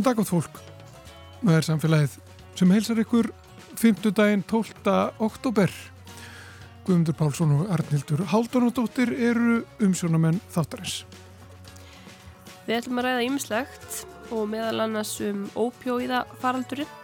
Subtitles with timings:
[0.00, 0.58] Góðan dag átt fólk.
[1.42, 2.12] Það er samfélagið
[2.56, 3.26] sem heilsar ykkur
[3.76, 4.06] 5.
[4.16, 4.94] daginn 12.
[5.20, 5.74] oktober.
[6.86, 11.02] Guðmundur Pálsson og Arnildur Haldunadóttir eru umsjónamenn þáttarins.
[12.64, 14.00] Við ætlum að ræða ýmislegt
[14.32, 16.96] og meðal annars um ópjóiða faraldurinn.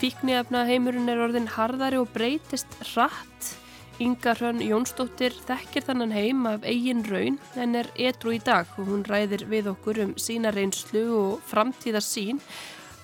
[0.00, 3.52] Fíknefna heimurinn er orðin harðari og breytist rætt.
[4.00, 8.86] Inga Hrönn Jónsdóttir þekkir þannan heim af eigin raun en er etru í dag og
[8.88, 12.40] hún ræðir við okkur um sína reynslu og framtíðar sín,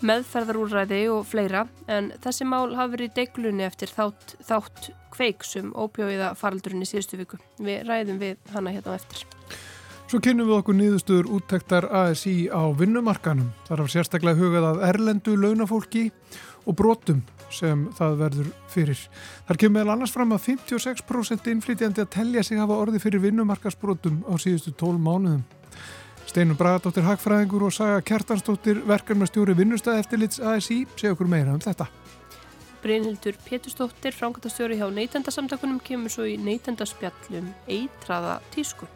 [0.00, 6.86] meðferðarúræði og fleira en þessi mál hafi verið deglunni eftir þátt, þátt kveiksum ópjóiða faraldurinn
[6.86, 7.42] í síðustu viku.
[7.60, 9.26] Við ræðum við hana hérna eftir.
[10.08, 13.52] Svo kynum við okkur nýðustur úttektar ASI á vinnumarkanum.
[13.68, 16.08] Það er sérstaklega hugað að erlendu launafólki
[16.64, 19.02] og brotum sem það verður fyrir.
[19.48, 24.22] Þar kemur meðal annars fram að 56% innflytjandi að tellja sig hafa orði fyrir vinnumarkasbrotum
[24.26, 25.44] á síðustu 12 mánuðum.
[26.26, 31.86] Steinum Bragadóttir Hagfræðingur og Saga Kjartansdóttir verkefnastjóri vinnustæð eftirlits ASI segja okkur meira um þetta.
[32.82, 38.86] Brynhildur Pétustóttir, frangatastjóri hjá neytendasamtakunum, kemur svo í neytendaspjallum eitraða tísku.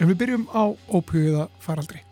[0.00, 2.04] En við byrjum á ópjöða faraldri.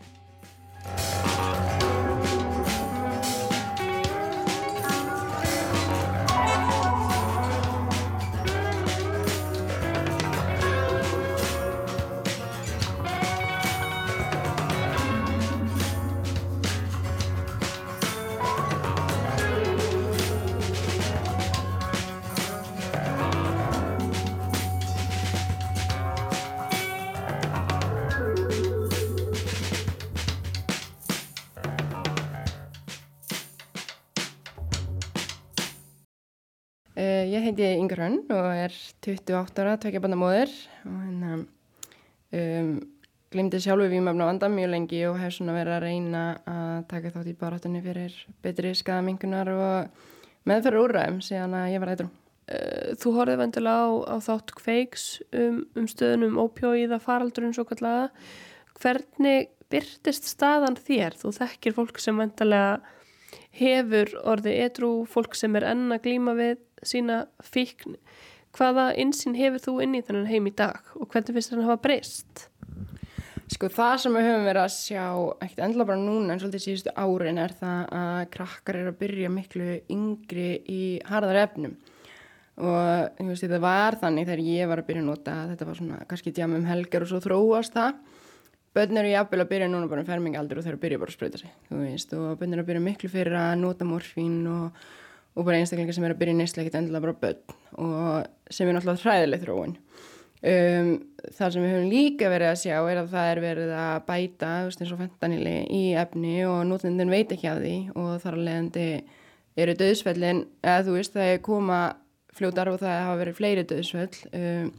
[39.13, 40.53] 28 ára, tvekja bandamóðir
[40.89, 41.37] og hérna
[42.33, 42.73] um,
[43.33, 47.31] glimti sjálfu výmöfna vanda mjög lengi og hef svona verið að reyna að taka þátt
[47.31, 50.09] í barátunni fyrir betri skadamingunar og
[50.49, 52.19] meðferður úrræðum síðan að ég var eitthvað.
[52.53, 58.11] Uh, þú horfið vendilega á, á þátt kveiks um, um stöðunum ópjóiða faraldurinn svo kallaða.
[58.83, 61.17] Hvernig byrtist staðan þér?
[61.17, 62.81] Þú þekkir fólk sem vendilega
[63.57, 67.97] hefur orðið edru, fólk sem er enn að glíma við sína fíkn.
[68.53, 71.69] Hvaða insýn hefur þú inn í þennan heim í dag og hvernig finnst það að
[71.71, 72.49] hafa breyst?
[73.53, 75.07] Sko það sem við höfum verið að sjá,
[75.45, 79.33] ekkert endla bara núna en svolítið síðustu árin er það að krakkar er að byrja
[79.33, 81.75] miklu yngri í harðar efnum
[82.61, 85.79] og þú veist þetta var þannig þegar ég var að byrja að nota þetta var
[85.79, 88.01] svona kannski djam um helgar og svo þróast það
[88.77, 91.13] bönn eru jafnvel að byrja núna bara um fermingaldur og þeir eru að byrja bara
[91.13, 94.39] að spröyta sig þú veist og bönn eru að byrja miklu fyrir að nota morfín
[94.53, 94.85] og
[95.33, 98.77] og bara einstaklingar sem er að byrja nýstlega ekkert endilega bara börn og sem er
[98.77, 99.77] náttúrulega hræðileg þróun.
[100.43, 100.89] Um,
[101.37, 104.49] þar sem við höfum líka verið að sjá er að það er verið að bæta
[104.67, 108.49] veist, eins og fentanili í efni og nótnindin veit ekki af því og þar að
[108.49, 108.87] leiðandi
[109.63, 111.79] eru döðsfellin eða þú veist það er koma
[112.35, 114.73] fljótar og það hafa verið fleiri döðsfell um,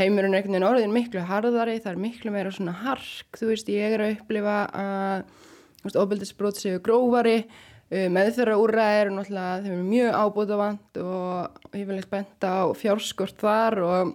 [0.00, 3.70] heimurinn er einhvern veginn orðin miklu harðari, það er miklu meira svona hark, þú veist
[3.72, 7.44] ég er að upplifa að ofbeldisbrót séu grófari
[7.90, 13.38] meðþurra úrræði eru náttúrulega þeim er mjög ábúðavand og ég vil eitthvað benda á fjárskort
[13.42, 14.14] þar og,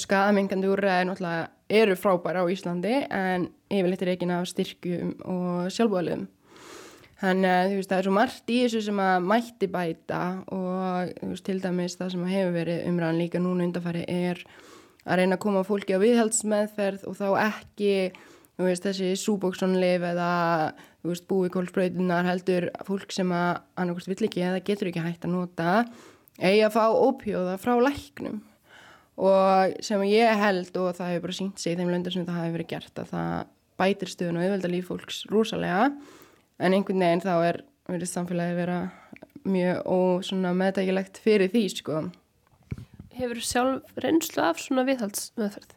[0.00, 6.26] skadamengandi úrræði náttúrulega eru frábæra á Íslandi en yfirleitt er ekki af styrkjum og sjálfbúðalum
[7.20, 10.20] þannig að veist, það er svo margt í þessu sem að mætti bæta
[10.52, 14.40] og veist, til dæmis það sem hefur verið umræðan líka núna undanfæri er
[15.04, 17.94] að reyna að koma fólki á viðhaldsmeðferð og þá ekki
[18.60, 20.32] veist, þessi súbóksonleif eða
[21.12, 25.34] veist, búi kólsbreytunar heldur fólk sem að annarkost vill ekki eða getur ekki hægt að
[25.36, 25.76] nota
[26.40, 28.40] eigi að fá ópjóða frá læknum
[29.14, 32.40] og sem ég held og það hefur bara sínt sig í þeim löndar sem það
[32.40, 35.86] hefur verið gert að það bætir stöðun og auðvelda líf fólks rosalega
[36.58, 37.60] en einhvern veginn þá er
[37.90, 38.78] verið samfélagi vera
[39.44, 42.02] mjög meðtækilegt fyrir því sko.
[43.14, 45.74] Hefur þú sjálf reynslu af svona viðhaldsmeðferð?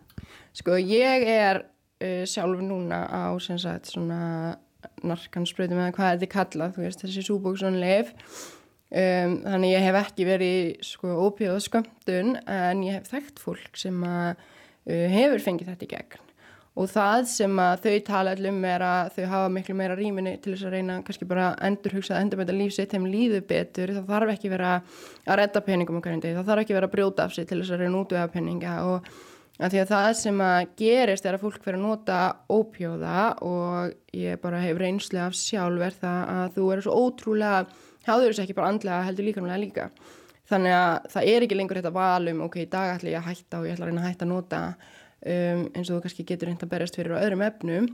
[0.57, 1.62] Sko ég er
[2.01, 4.57] uh, sjálf núna á sem sagt svona
[5.06, 10.27] narkanspröytum eða hvað þetta er kallað, þú veist, þessi súbóksonleif um, þannig ég hef ekki
[10.27, 15.88] verið sko ópíðað skömmtun en ég hef þekkt fólk sem að uh, hefur fengið þetta
[15.88, 16.24] í gegn.
[16.77, 20.51] Og það sem að þau tala allum er að þau hafa miklu meira rýminni til
[20.53, 24.33] þess að reyna kannski bara endur hugsað, endur beita lífsitt, þeim líðu betur, það þarf
[24.35, 24.75] ekki vera
[25.25, 27.57] að redda peningum um hverjum deg, það þarf ekki vera að brjóta af sig til
[27.63, 28.13] þess að reyna út
[29.57, 32.18] af því að það sem að gerist er að fólk fyrir að nota
[32.54, 37.63] ópjóða og ég bara hef reynslu af sjálf er það að þú er svo ótrúlega
[38.07, 39.88] háður þess ekki bara andlega heldur líkamlega líka.
[40.48, 43.59] Þannig að það er ekki lengur þetta valum ok, í dag ætla ég að hætta
[43.59, 46.51] og ég ætla að reyna að hætta að nota um, eins og þú kannski getur
[46.51, 47.89] reynd að berjast fyrir á öðrum efnum.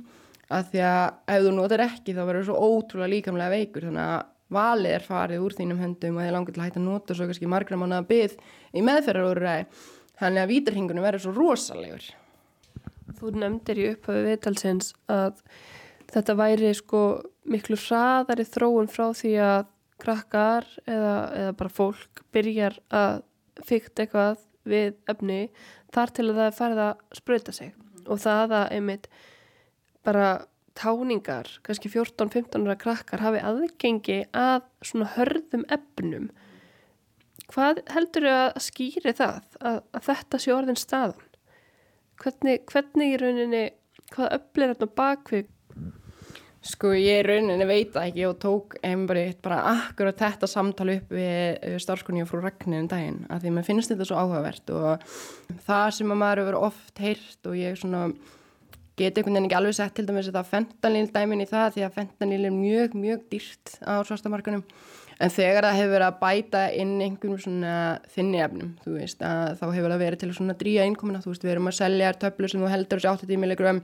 [0.54, 3.88] Að því að ef þú notar ekki þá verður þú svo ótrúlega líkamlega veikur.
[3.88, 6.88] Þannig að valið er farið úr þínum höndum og þið langar til að hætta að
[6.92, 8.36] nota svo kannski margra mánu að byggð
[8.78, 9.66] í meðferðarúræði
[10.20, 12.08] þannig að vítarhingunum verður svo rosalegur.
[13.20, 15.44] Þú nefndir í upphauðu viðtalsins að
[16.14, 17.04] þetta væri sko
[17.50, 19.70] miklu hraðari þróun frá því að
[20.04, 23.22] krakkar eða, eða bara fólk byrjar að
[23.68, 25.40] fykta eitthvað við efni
[25.94, 27.74] þar til að það er farið að spröyta sig.
[28.04, 29.08] Og það að einmitt
[30.04, 30.28] bara
[30.76, 36.32] táningar, kannski 14-15 ára krakkar hafi aðgengi að svona hörðum efnum
[37.54, 41.30] hvað heldur þau að skýri það að, að þetta sé orðin staðan?
[42.24, 43.64] Hvernig, hvernig í rauninni
[44.14, 45.52] hvað öflir þetta bakvið
[46.64, 48.24] Sko ég rauninni veit ekki.
[48.30, 53.26] Og tók einbarið bara akkurat þetta samtal upp við starfskunni og frú Ragnir um daginn
[53.28, 55.04] að því maður finnst þetta svo áhugavert og
[55.66, 58.06] það sem að maður hefur oft heyrt og ég svona
[58.96, 61.96] geti einhvern veginn ekki alveg sett til dæmis þetta fentanil dæmin í það því að
[61.98, 64.64] fentanil er mjög mjög dýrt á svartamarkunum
[65.22, 67.74] En þegar það hefur verið að bæta inn einhverjum svona
[68.16, 71.46] þinni efnum, þú veist, að þá hefur það verið til svona dríja innkomina, þú veist,
[71.46, 73.82] við erum að selja töflu sem þú heldur þessi 80 milligram,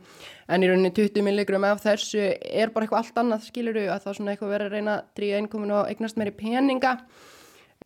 [0.49, 4.05] en í rauninni 20 milligram af þessu er bara eitthvað allt annað, skilur þú, að
[4.05, 6.95] þá svona eitthvað verið að reyna dríja innkomina og eignast meiri peninga.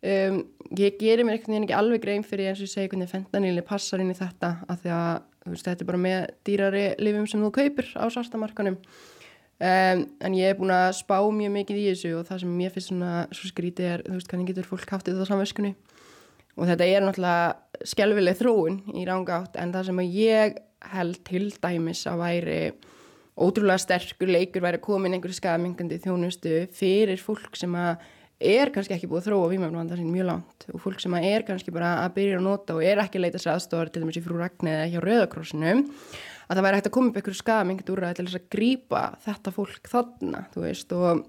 [0.04, 0.40] Um,
[0.76, 4.12] ég gerir mér veginn ekki alveg grein fyrir eins og segi hvernig fentaníli passar inn
[4.12, 8.04] í þetta, að að, veist, þetta er bara með dýrari lifum sem þú kaupir á
[8.12, 8.76] svartamarkanum.
[9.64, 12.72] Um, en ég hef búin að spá mjög mikið í þessu og það sem mér
[12.74, 15.70] finnst svona svo skrítið er, þú veist, hvernig getur fólk haft þetta á samveskunni
[16.58, 20.58] og þetta er náttúrulega skjálfileg þróun í rángátt en það sem ég
[20.92, 22.58] held til dæmis að væri
[23.40, 28.04] ótrúlega sterkur leikur væri að koma inn einhverju skafmengandi þjónustu fyrir fólk sem að
[28.44, 31.72] er kannski ekki búið að þróa výmjöfnvanda sín mjög langt og fólk sem er kannski
[31.74, 34.24] bara að byrja að nota og er ekki að leita sér aðstofar til dæmis í
[34.24, 35.74] frú Ragnæði eða hjá Rauðakrossinu
[36.48, 39.90] að það væri hægt að koma upp einhverju skamengt úr að að grýpa þetta fólk
[39.90, 41.24] þarna, veist, og,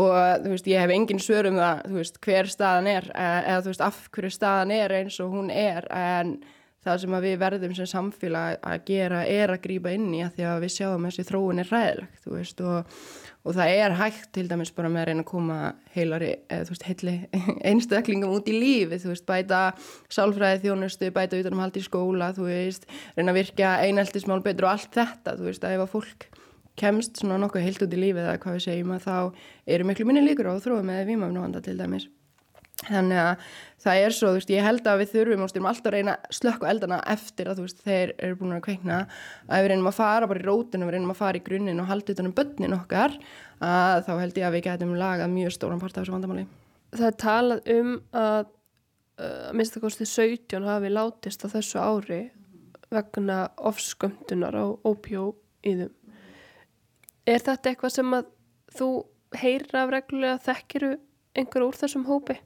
[0.00, 4.02] og veist, ég hef engin svör um það, veist, hver staðan er, e, eða af
[4.14, 6.36] hverju staðan er eins og hún er, en
[6.84, 10.48] það sem við verðum sem samfélag að gera er að grýpa inn í að því
[10.50, 12.98] að við sjáum þessi þróun er ræðilegt, veist, og
[13.44, 15.56] og það er hægt til dæmis bara með að reyna að koma
[15.92, 17.16] heilari, eða
[17.68, 19.74] einstaklingum út í lífi, veist, bæta
[20.12, 22.88] sálfræði þjónustu, bæta utanum haldi í skóla, veist,
[23.18, 26.28] reyna að virka eineltismál betur og allt þetta, að ef að fólk
[26.80, 29.16] kemst svona nokkuð heilt út í lífið eða hvað við segjum að þá
[29.76, 32.08] eru miklu minni líkur á að þróa með výmafnavanda til dæmis
[32.82, 33.44] þannig að
[33.84, 36.14] það er svo, þú veist, ég held að við þurfum og styrum alltaf að reyna
[36.32, 38.98] slökk og eldana eftir að þú veist, þeir eru búin að kveikna
[39.46, 41.88] að við reynum að fara bara í rótinu, við reynum að fara í grunninn og
[41.90, 43.16] halda utanum börnin okkar
[43.64, 46.46] að þá held ég að við getum lagað mjög stóran part af þessu vandamáli.
[46.94, 52.22] Það er talað um að uh, minnst að kosti 17 hafi látist á þessu ári
[52.94, 55.92] vegna ofskömmtunar á ópjóiðum.
[57.24, 58.32] Er þetta eitthvað sem að
[58.74, 58.88] þú
[59.40, 60.92] heyra af reglulega þekkiru
[61.34, 62.36] einhver úr þessum hópi?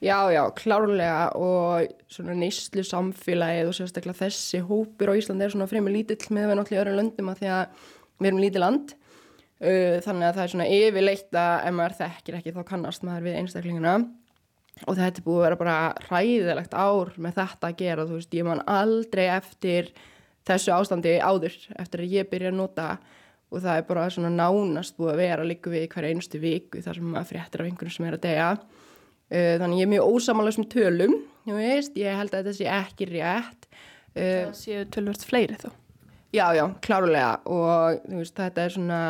[0.00, 5.66] Já, já, klárlega og svona neyslu samfélagið og sérstaklega þessi hópur á Íslandi er svona
[5.68, 7.82] fremur lítill með við náttúrulega öðrum löndum að því að
[8.16, 8.94] við erum lítið land.
[9.60, 13.38] Þannig að það er svona yfirleitt að ef maður þekkir ekki þá kannast maður við
[13.42, 13.94] einstaklingina
[14.86, 15.76] og þetta er búið að vera bara
[16.08, 19.94] ræðilegt ár með þetta að gera þú veist, ég man aldrei eftir
[20.48, 22.90] þessu ástandi áður eftir að ég byrja að nota
[23.52, 26.96] og það er bara svona nánast búið að vera líka við hverja einustu viku þar
[26.96, 28.54] sem maður fréttir af einhvern sem er að deyja.
[28.54, 28.86] Uh,
[29.30, 33.68] þannig ég er mjög ósamála sem tölum, veist, ég held að þetta sé ekki rétt.
[34.10, 35.70] Uh, það séu tölvört fleiri þó?
[36.34, 39.00] Já, já, klárulega og veist, þetta er svona,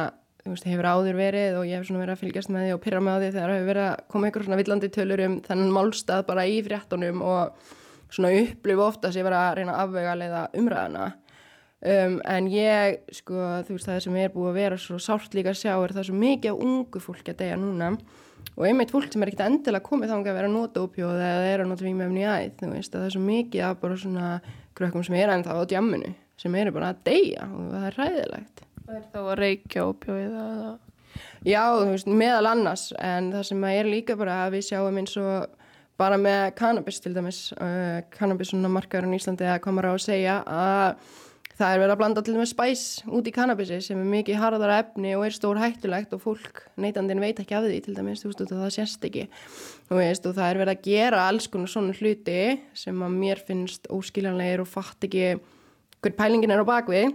[0.46, 3.18] veist, hefur áður verið og ég hef verið að fylgjast með því og pyrra með
[3.24, 6.46] því þegar það hefur verið að koma einhver svona villandi tölur um þennan málstað bara
[6.48, 7.74] í fréttunum og
[8.10, 11.10] svona upplifu ofta sem ég verið að reyna að afvega leiða umræðana.
[11.80, 15.54] Um, en ég, sko, þú veist, það sem er búið að vera svo sárt líka
[15.54, 17.94] að sjá er það svo mikið á ungu fólki að deyja núna
[18.56, 21.46] og einmitt fólk sem er ekkert endilega komið þá að vera að nota ópjóð eða
[21.52, 24.00] er að nota výmefni í æð þú veist að það er svo mikið af bara
[24.00, 24.32] svona
[24.78, 28.66] krökkum sem er ennþá á djamminu sem eru bara að deyja og það er ræðilegt
[28.90, 30.70] Það er þá að reykja ópjóð eða?
[31.46, 35.14] Já, þú veist, meðal annars en það sem er líka bara að við sjáum eins
[35.20, 35.56] og
[36.00, 40.02] bara með kannabis til dæmis uh, kannabis svona markaður í Íslandi að koma á að
[40.06, 41.18] segja að
[41.60, 44.38] það er verið að blanda til og með spæs út í kannabisi sem er mikið
[44.40, 48.22] harðara efni og er stór hættulegt og fólk neytandin veit ekki af því til dæmis,
[48.22, 49.26] þú veist, það sést ekki.
[49.92, 52.38] Veist, og það er verið að gera alls konar svona hluti
[52.78, 55.34] sem að mér finnst óskiljanlegir og fatt ekki
[56.00, 57.10] hver pælingin er á bakvið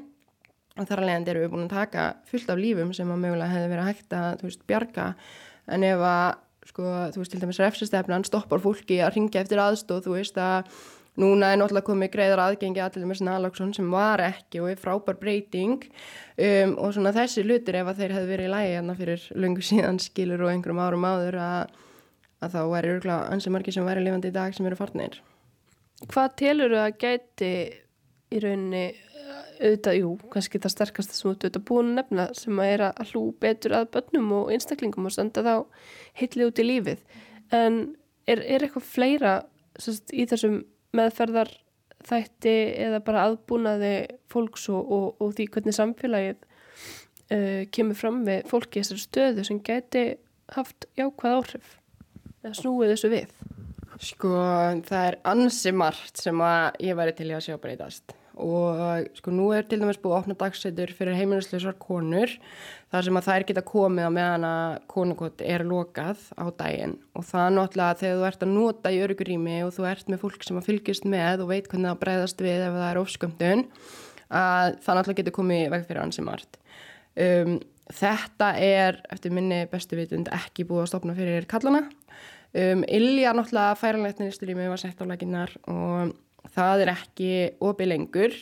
[0.75, 3.71] og þar alveg erum við búin að taka fullt af lífum sem að mögulega hefði
[3.71, 5.05] verið að, þú veist, bjarga.
[5.71, 6.27] En ef að,
[6.69, 10.69] sko, þú veist, til dæmis refsistefnan stoppar fólki að ringja eftir aðstóð, þú veist, að
[11.21, 15.15] Núna er náttúrulega komið greiðar aðgengi allir með Snalagsson sem var ekki og er frábær
[15.21, 19.29] breyting um, og svona þessi lutir ef að þeir hefði verið í lægi hérna fyrir
[19.39, 21.79] lungu síðan skilur og einhverjum árum áður að,
[22.43, 25.17] að þá væri örgulega ansið margir sem væri lifandi í dag sem eru farnir.
[26.11, 27.51] Hvað telur þau að gæti
[28.35, 28.85] í rauninni
[29.55, 33.11] auðvitað, jú, kannski það sterkast sem þú ert búin að nefna sem að er að
[33.13, 35.53] hlú betur að börnum og einstaklingum og senda þá
[36.19, 37.03] heitlið út í lífið
[37.55, 37.77] en
[38.27, 39.35] er, er eitthvað fleira
[39.79, 40.63] sérst, í þessum
[40.97, 41.53] meðferðar
[42.05, 43.93] þætti eða bara aðbúnaði
[44.31, 49.47] fólks og, og, og því hvernig samfélagið uh, kemur fram við fólki í þessari stöðu
[49.47, 50.05] sem gæti
[50.55, 51.71] haft jákvæð áhrif
[52.43, 53.39] eða snúið þessu við?
[54.05, 54.35] Sko
[54.85, 59.49] það er ansi margt sem að ég væri til að sjá breytast og sko nú
[59.55, 62.31] er til dæmis búið að opna dagsætur fyrir heimilisleisar konur
[62.91, 66.97] þar sem að þær geta komið á meðan að konukott er lokað á daginn.
[67.15, 70.23] Og það er náttúrulega þegar þú ert að nota í öryggurími og þú ert með
[70.25, 73.65] fólk sem að fylgjast með og veit hvernig það breyðast við ef það er ofskömmtun
[74.25, 76.59] að það náttúrulega getur komið veg fyrir ansi margt.
[77.15, 77.59] Um,
[77.93, 83.77] þetta er eftir minni bestu vitund ekki búið að stopna fyrir kallana um, Ilja náttúrulega
[83.79, 86.15] færanleitnir í styrjumi var sett á lækinnar og
[86.53, 87.31] það er ekki
[87.63, 88.37] opið lengur.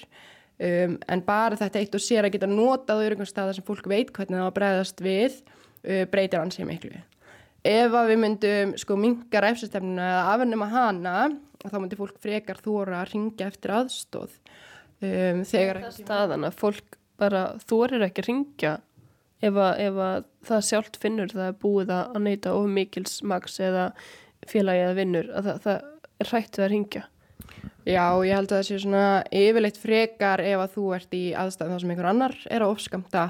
[0.63, 3.87] Um, en bara þetta eitt og sér að geta notað á örugum staðar sem fólk
[3.89, 7.01] veit hvernig það var bregðast við uh, breytir ansið miklu.
[7.63, 11.15] Ef að við myndum sko minga ræfsistefnuna eða afnum að hana
[11.63, 14.33] þá myndi fólk frekar þóra að ringja eftir aðstóð
[15.03, 18.73] um, þegar það staðan að fólk bara þórir ekki að ringja
[19.43, 23.59] ef að, ef að það sjálft finnur það er búið að neyta of mikils maks
[23.63, 23.89] eða
[24.49, 27.03] félagi eða vinnur að það, það er hrættið að ringja
[27.83, 31.73] Já, ég held að það sé svona yfirleitt frekar ef að þú ert í aðstæðan
[31.73, 33.23] þar sem einhver annar er að ofskamta.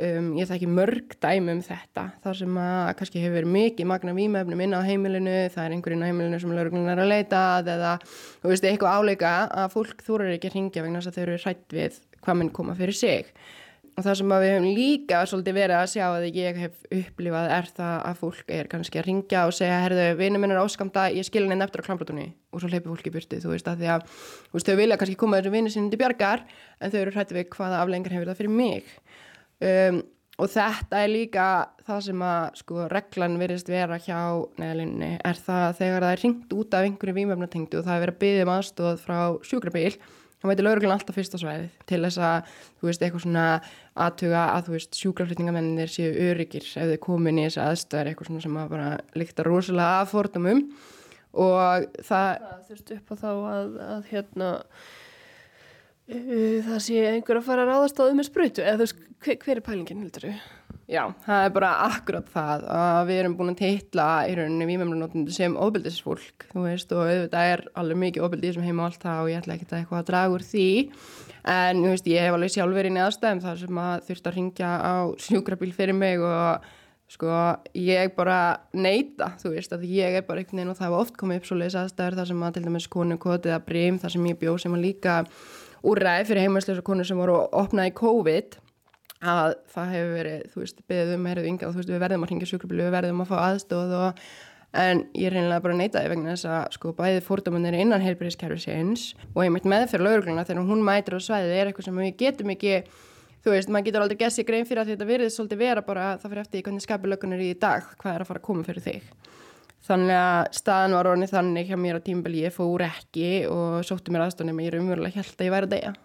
[0.00, 4.62] Um, ég þekki mörg dæmi um þetta, þar sem að kannski hefur mikið magna výmöfnum
[4.64, 7.90] inn á heimilinu, það er einhverjinn á heimilinu sem lauruglunar er að leita eða,
[8.40, 11.36] þú veist, eitthvað áleika að fólk þúrar ekki að ringja vegna þess að þau eru
[11.44, 13.28] hrætt við hvað minn koma fyrir sig.
[14.00, 17.66] Og það sem við hefum líka svolítið verið að sjá að ég hef upplifað er
[17.76, 21.26] það að fólk er kannski að ringja og segja herðu, vinnu minn er áskamta, ég
[21.28, 24.06] skilin einn eftir á klamblutunni og svo hleypur fólki byrtu, þú veist að því að
[24.14, 26.46] þú veist, þau vilja kannski koma þessu vinnu sinni til bjargar
[26.80, 28.88] en þau eru hrættið við hvaða aflengar hefur það fyrir mig.
[29.60, 30.00] Um,
[30.40, 31.50] og þetta er líka
[31.84, 34.22] það sem að sko reglan verist vera hjá
[34.62, 38.04] neðalinni er það að þegar það er ringt út af einhverju výmöfnatengdu og það er
[38.06, 39.18] verið að byggja um aðstóð frá
[39.50, 39.92] sjúkrabíl
[40.40, 43.46] þá veitir lauruglan alltaf fyrsta svæðið til þess að, þú veist, eitthvað svona
[44.06, 48.46] aðtuga að, þú veist, sjúkraflutningamennir séu öryggir ef þau komin í þessu aðstöðar eitthvað svona
[48.46, 48.88] sem að bara
[49.20, 50.64] líkta rosalega að fordumum
[51.36, 52.30] og það...
[52.40, 54.50] Það þurftu upp á þá að, að hérna
[56.10, 59.38] það sé einhver að fara að ráðast á um með spröytu eða þú veist, hver,
[59.44, 60.32] hver er pælingin, heldur þú?
[60.90, 65.34] Já, það er bara akkurat það að við erum búin að teitla í rauninni výmemlunótundu
[65.34, 69.20] sem ofbildisfólk, þú veist, og auðvitað er alveg mikið ofbildið sem heima á allt það
[69.22, 70.66] og ég ætla ekki að eitthvað að draga úr því,
[71.54, 74.36] en þú veist, ég hef alveg sjálf verið í neðastæðum þar sem að þurft að
[74.40, 74.94] ringja á
[75.28, 76.68] sjúkrabíl fyrir mig og
[77.10, 77.38] sko,
[77.74, 78.40] ég bara
[78.74, 81.48] neyta, þú veist, að ég er bara einhvern veginn og það var oft komið upp
[81.48, 84.38] svo leiðis aðstæður þar sem að til dæmis konu kotið að brím þar sem ég
[84.42, 85.16] bjóð sem að líka
[85.86, 88.60] úrræði fyrir heimaðsleisa konu sem voru opnað í COVID
[89.20, 92.30] að það hefur verið, þú veist, beðið um herðu yngjað, þú veist, við verðum að
[92.30, 94.22] ringja sjúkrabílu, við verðum að fá aðstóð og
[94.80, 99.42] en ég reynilega bara neytaði vegna þess að sko bæðið fórdámanir innan heilbyrðiskerfi séins og
[99.42, 102.76] ég mætti meðferð laurugluna þegar hún mætir á svæðið er eitthvað sem við getum ekki
[103.42, 106.28] þú veist, maður getur aldrei gessið grein fyrir að þetta verið svolítið vera bara það
[106.28, 109.10] fyrir eftir hvernig skapilökunar í dag hvað er að fara að koma fyrir þig
[109.90, 114.14] þannig að staðan var orðin þannig hjá mér á tímbeli ég fór ekki og sótti
[114.14, 115.96] mér aðstofnum ég er umverulega held að ég væri að deyja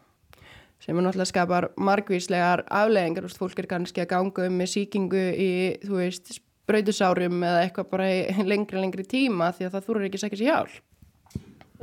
[0.85, 5.51] sem er náttúrulega skapar margvíslegar afleggingar, fólk er kannski að ganga um með síkingu í,
[5.85, 6.35] þú veist,
[6.69, 10.51] brautusárum eða eitthvað bara í lengri, lengri tíma því að það þúrur ekki sækja sér
[10.51, 10.75] hjálp.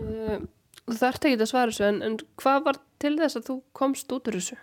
[0.02, 0.44] Uh,
[0.86, 4.14] þú þarft ekki að svara þessu, en, en hvað var til þess að þú komst
[4.14, 4.60] út úr þessu?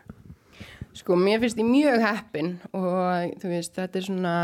[1.00, 4.36] Sko, mér finnst ég mjög heppin og þú veist, þetta er svona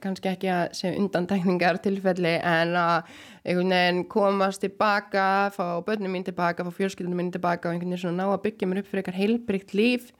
[0.00, 6.24] kannski ekki að segja undantækningar tilfelli en að einhvern veginn komast tilbaka, fá börnum mín
[6.26, 9.02] tilbaka, fá fjölskyldunum mín tilbaka og einhvern veginn svona ná að byggja mér upp fyrir
[9.02, 10.10] eitthvað heilbrygt líf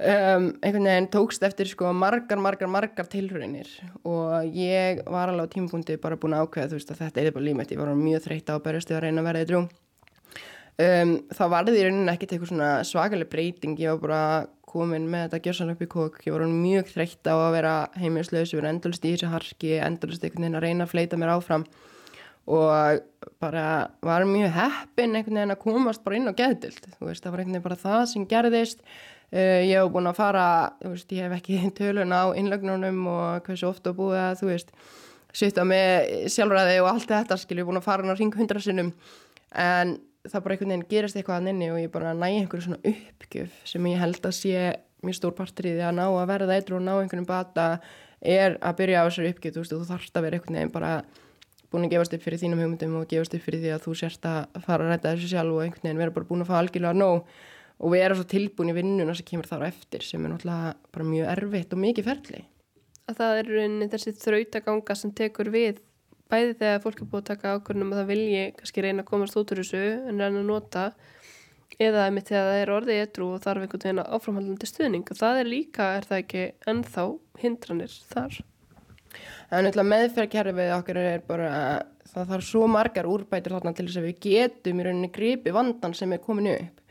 [0.00, 3.70] um, einhvern veginn tókst eftir sko margar, margar, margar tilhörunir
[4.02, 7.34] og ég var alveg á tímpunkti bara búin að ákveða þú veist að þetta er
[7.36, 9.66] bara límætt, ég var mjög þreytt á að berjastu að reyna að verða í drú
[10.76, 14.22] Um, þá var það í rauninni ekkert eitthvað svona svakaleg breyting, ég var bara
[14.68, 18.52] komin með þetta gjörsan upp í kók, ég var mjög þreytt á að vera heimilslaus,
[18.52, 21.64] ég var endalist í þessu harki, endalist einhvern veginn að reyna að fleita mér áfram.
[22.46, 23.00] Og
[23.42, 23.64] bara
[24.04, 27.42] var mjög heppin einhvern veginn að komast bara inn á geðdild, þú veist, það var
[27.42, 28.84] einhvern veginn bara það sem gerðist,
[29.32, 30.46] uh, ég hef búin að fara,
[30.82, 34.76] þú veist, ég hef ekki tölun á innlögnunum og hversu ofta búið að, þú veist,
[35.36, 38.92] sýtta með sjálfræði og allt þetta, skilju, búin að fara hann á ring hundrasinnum
[39.56, 39.96] en
[40.32, 43.60] það bara einhvern veginn gerist eitthvað að nynni og ég bara næ einhverju svona uppgjöf
[43.68, 44.64] sem ég held að sé
[45.06, 47.66] mjög stór partur í því að ná að verða eitthvað og ná einhvern bata
[48.20, 50.92] er að byrja á þessari uppgjöf, þú veist, þú þarfst að vera einhvern veginn bara
[51.72, 54.28] búin að gefast upp fyrir þínum hugmyndum og gefast upp fyrir því að þú sérst
[54.30, 56.96] að fara að ræta þessu sjálf og einhvern veginn vera bara búin að fá algjörlega
[56.96, 57.32] nóg
[57.76, 61.32] og vera svo tilbúin í vinnuna sem kemur þar eftir sem er náttúrulega bara mjög
[61.34, 62.44] erfitt og mikið ferli.
[63.06, 65.82] Að það er rauninni þessi þrautaganga sem tekur við
[66.32, 69.38] bæði þegar fólk er búið að taka ákvörnum og það vilji kannski reyna að komast
[69.38, 70.84] út úr þessu en reyna að nota
[71.82, 75.40] eða einmitt þegar það er orðið etru og þarf einhvern veginn áframhaldandi stuðning og það
[75.40, 77.06] er líka, er það ekki ennþá
[77.42, 78.40] hindranir þar?
[79.46, 81.52] Það er náttúrulega meðferðkerfið okkar er bara,
[82.10, 85.96] það þarf svo margar úrbætir þarna til þess að við getum í rauninni gripi vandan
[85.96, 86.84] sem er komin upp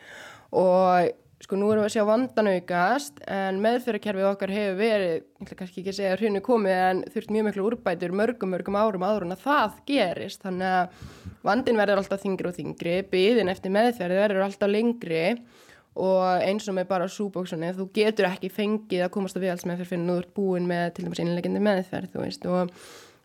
[0.56, 1.12] og
[1.46, 5.58] sko nú erum við að sjá vandan aukast en meðferðarkerfið okkar hefur verið, ég ætla
[5.60, 9.28] kannski ekki að segja hrjunu komið en þurft mjög miklu úrbætur mörgum mörgum árum áður
[9.28, 10.42] en að það gerist.
[10.46, 11.04] Þannig að
[11.46, 15.24] vandin verður alltaf þingri og þingri, byðin eftir meðferði verður alltaf lengri
[15.96, 20.04] og eins og með bara súbóksunni þú getur ekki fengið að komast að viðhalsmeðferð fyrir
[20.04, 22.18] nú ert búin með til dæmis einlegjandi meðferð
[22.52, 22.74] og,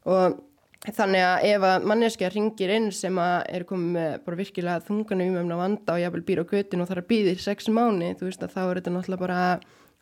[0.06, 0.38] og
[0.80, 5.22] Þannig að ef að manneskja ringir inn sem að er komið með bara virkilega þungan
[5.26, 8.46] umöfna vanda og jáfnvel býr á kvötinu og þarf að býðir sex mánu, þú veist
[8.46, 9.40] að þá er þetta náttúrulega bara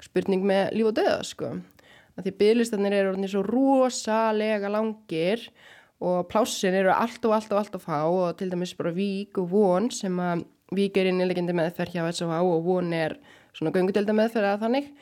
[0.07, 1.51] spurning með líf og döða sko.
[2.19, 5.43] Því bygglistarnir eru orðinni svo rosalega langir
[5.99, 9.39] og plásin eru allt og allt og allt að fá og til dæmis bara vík
[9.43, 10.45] og von sem að
[10.79, 12.39] vík er innlegjandi meðferð hjá S.O.A.
[12.39, 13.17] og von er
[13.57, 14.93] svona göngudelda meðferð að þannig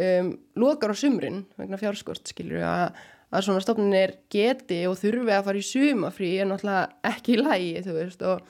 [0.00, 0.32] um,
[0.64, 5.46] lokar á sumrin vegna fjárskort skilur við að að svona stofnunir geti og þurfi að
[5.48, 8.44] fara í sumafrí er náttúrulega ekki í lægi þú veist og,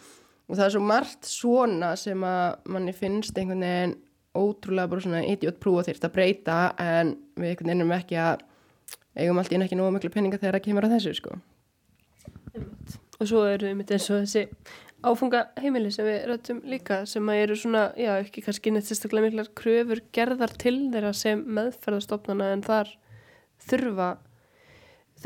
[0.46, 3.96] og það er svo margt svona sem að manni finnst einhvern veginn
[4.36, 8.44] ótrúlega bara svona idiot prúa þýrt að breyta en við einhvern veginn erum ekki að
[9.16, 11.38] eigum allt ín ekki nógu miklu peninga þegar það kemur á þessu sko.
[13.16, 14.44] Og svo eru við mitt eins og þessi
[15.06, 19.30] áfunga heimili sem við rættum líka sem að eru svona, já ekki kannski neitt sérstaklega
[19.30, 22.92] miklar kröfur gerðar til þeirra sem meðferðastofnana en þar
[23.70, 24.10] þurfa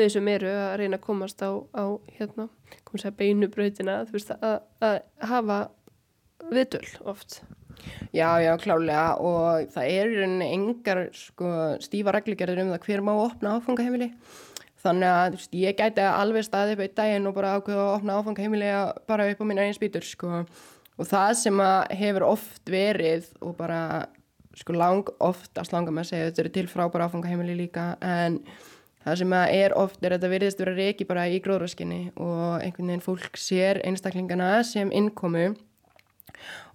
[0.01, 1.85] þau sem eru að reyna að komast á, á
[2.17, 2.49] hérna,
[2.89, 5.63] komast að beinu veist, að, að hafa
[6.51, 7.43] viðdöl oft
[8.13, 13.13] Já, já, klálega og það er rauninni engar sko, stífa regligerður um það hver má
[13.15, 14.11] opna áfangaheimili
[14.83, 18.19] þannig að veist, ég gæti alveg staðið upp í daginn og bara ákveða að opna
[18.19, 18.73] áfangaheimili
[19.11, 20.43] bara upp á minna einn spýtur sko.
[21.01, 21.63] og það sem
[22.03, 23.83] hefur oft verið og bara
[24.59, 28.41] sko, lang oftast langar með að segja þetta eru til frábæra áfangaheimili líka en
[29.01, 32.91] Það sem er oft er að þetta virðist vera reiki bara í gróðraskinni og einhvern
[32.93, 35.55] veginn fólk sér einstaklingana sem innkomu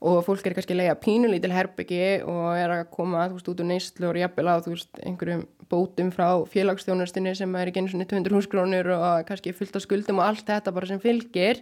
[0.06, 3.70] og fólk er kannski að lega pínulítil herbyggi og er að koma veist út úr
[3.70, 8.36] neyslu og jafnvel á veist einhverjum bótum frá félagsstjónastinni sem er ekki eins og 200
[8.38, 11.62] húsgrónur og kannski fullt af skuldum og allt þetta bara sem fylgir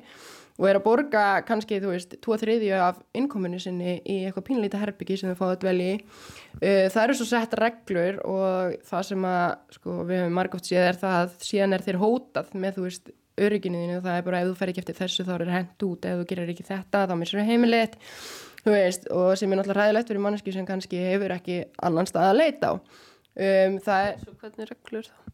[0.60, 5.18] og er að borga kannski, þú veist, 2-3 af innkominu sinni í eitthvað pínleita herbyggi
[5.20, 5.98] sem þau fáið að dvelji.
[6.60, 10.88] Uh, það eru svo sett reglur og það sem að, sko, við hefum margótt séð
[10.92, 13.14] er það að síðan er þér hótað með, þú veist,
[13.44, 16.06] örygginuðinu og það er bara ef þú fer ekki eftir þessu þá er hent út,
[16.06, 17.96] ef þú gerir ekki þetta þá missur það heimilið,
[18.62, 22.30] þú veist, og sem er náttúrulega ræðilegt fyrir manneski sem kannski hefur ekki annan stað
[22.30, 22.74] að leita á.
[23.34, 24.20] Um, það er...
[24.22, 25.33] Svo hvernig reglur þá?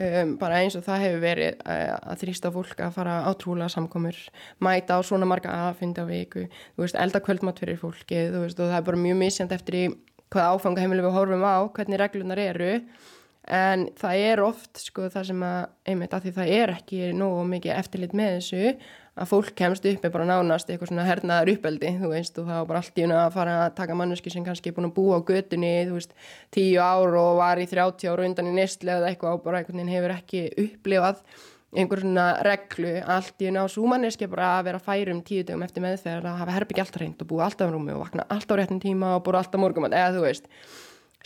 [0.00, 3.68] Um, bara eins og það hefur verið uh, að þrýsta fólk að fara á trúlega
[3.68, 4.16] samkomur
[4.64, 8.62] mæta á svona marga aðfindi á viku, þú veist, elda kvöldmatt fyrir fólki þú veist,
[8.62, 9.82] og það er bara mjög misjand eftir í
[10.32, 12.70] hvað áfangaheimilu við horfum á hvernig reglunar eru
[13.48, 17.44] en það er oft, sko, það sem að einmitt að því það er ekki nógu
[17.50, 18.74] mikið eftirlit með þessu
[19.20, 22.60] að fólk kemst upp er bara nánast eitthvað svona hernaðar uppeldi þú veist og það
[22.60, 24.96] var bara allt í unna að fara að taka manneski sem kannski er búin að
[24.96, 26.14] búa á götunni þú veist
[26.54, 29.80] tíu ár og var í 30 ára undan í nýstlega eða eitthvað og bara einhvern
[29.80, 31.24] veginn hefur ekki upplifað
[31.76, 35.66] einhver svona reglu allt í unna og svo manneski bara að vera færum tíu dögum
[35.66, 38.58] eftir meðferð að hafa herbyggja alltaf reynd og búa alltaf á rúmi og vakna alltaf
[38.58, 40.48] réttin tíma og búa alltaf morgum eða þú veist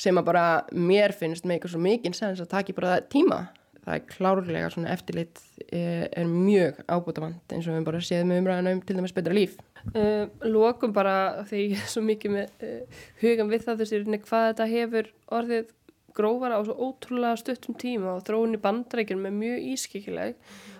[0.00, 3.44] sem að bara mér finnst með eitthvað svo mikinn sens að taki bara tíma
[3.84, 8.42] það er klárlega svona eftirlit er, er mjög ábútafant eins og við bara séðum með
[8.42, 9.56] umræðinu um til dæmis betra líf.
[9.92, 14.46] Uh, Lókum bara þegar ég er svo mikið með uh, hugan við það þessi hvað
[14.48, 15.72] þetta hefur orðið
[16.14, 20.36] grófara á svo ótrúlega stuttum tíma og þróun í bandrækjum er mjög ískikileg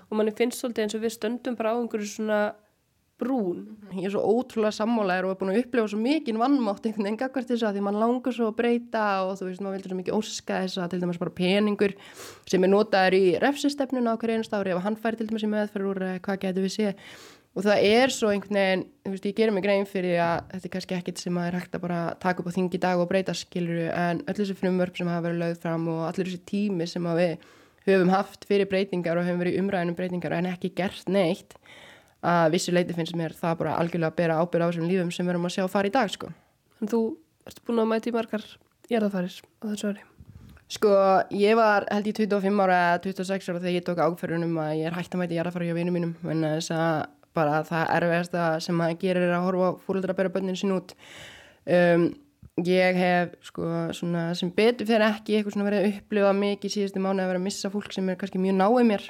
[0.09, 2.40] og manni finnst svolítið eins og við stöndum bara á einhverju svona
[3.20, 3.61] brún.
[3.94, 7.20] Ég er svo ótrúlega sammálaður og er búin að upplifa svo mikið vannmátt einhvern veginn
[7.20, 9.98] gagvart þess að því mann langar svo að breyta og þú veist, maður vildur svo
[10.00, 11.94] mikið óska þess að til dæmis bara peningur
[12.50, 15.53] sem er notaður í refsistefnuna á hverju einast ári ef hann fær til dæmis í
[15.55, 16.92] meðferð úr eh, hvað getur við sé
[17.55, 20.66] og það er svo einhvern veginn, þú veist, ég gerir mig grein fyrir að þetta
[20.66, 23.11] er kannski ekkit sem að er hægt að bara taka upp á þingi dag og
[23.12, 26.88] breyta skiluru en öll þessi frumvörp sem hafa verið lögð fram og allir þessi tími
[26.90, 27.46] sem við
[27.87, 31.55] höfum haft fyrir breytingar og höfum verið umræðinum breytingar en ekki gert neitt
[32.24, 35.26] að vissu leiti finnst mér það bara algjörlega að bera ábyrð á þessum lífum sem
[35.26, 36.30] við erum að sjá fara í dag sko.
[36.80, 37.00] En þú
[37.48, 38.44] ert búin að mæti margar
[38.90, 40.06] jarðafarir á þessu ári?
[40.74, 40.90] Sko,
[41.37, 44.88] ég var held í 25 ára eða 26 ára þegar ég tók ákferðunum að ég
[44.88, 46.96] er hægt að mæti jarðafari hjá vinum mínum en þess að
[47.37, 50.94] bara það erfiðasta sem maður gerir er að horfa fólkdra að bera bönnin sín út
[51.66, 52.06] um,
[52.64, 57.02] ég hef sko svona sem betur fyrir ekki eitthvað svona verið að upplifa mikið síðustu
[57.02, 59.08] mánu að vera að missa fólk sem er kannski mjög náið mér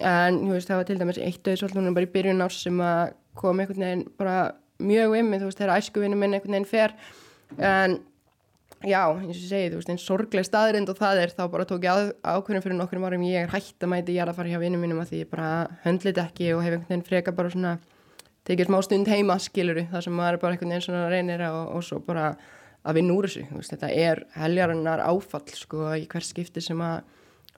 [0.00, 3.60] en veist það var til dæmis eitt döðsvöldunum bara í byrjun ás sem að kom
[3.60, 4.36] einhvern veginn bara
[4.80, 6.94] mjög um þú veist þegar æskuvinu minn einhvern veginn fer.
[7.58, 7.98] En
[8.80, 11.66] já eins og ég segi þú veist einn sorgleg staðrind og það er þá bara
[11.68, 13.26] tók ég ákveðin fyrir nokkur árum.
[13.28, 15.32] Ég er hægt að mæti ég er að fara hjá vinnum mínum að því ég
[15.32, 15.50] bara
[15.84, 17.76] höndlit ekki og hef einhvern veginn freka bara svona
[18.48, 21.84] tekið smá stund heima skiluru það sem maður bara einhvern veginn svona reynir og, og
[21.84, 22.32] svo bara
[22.80, 23.46] að vinna úr þessu.
[23.68, 27.02] Þetta er heljarinnar áfall sko í hvers skipti sem að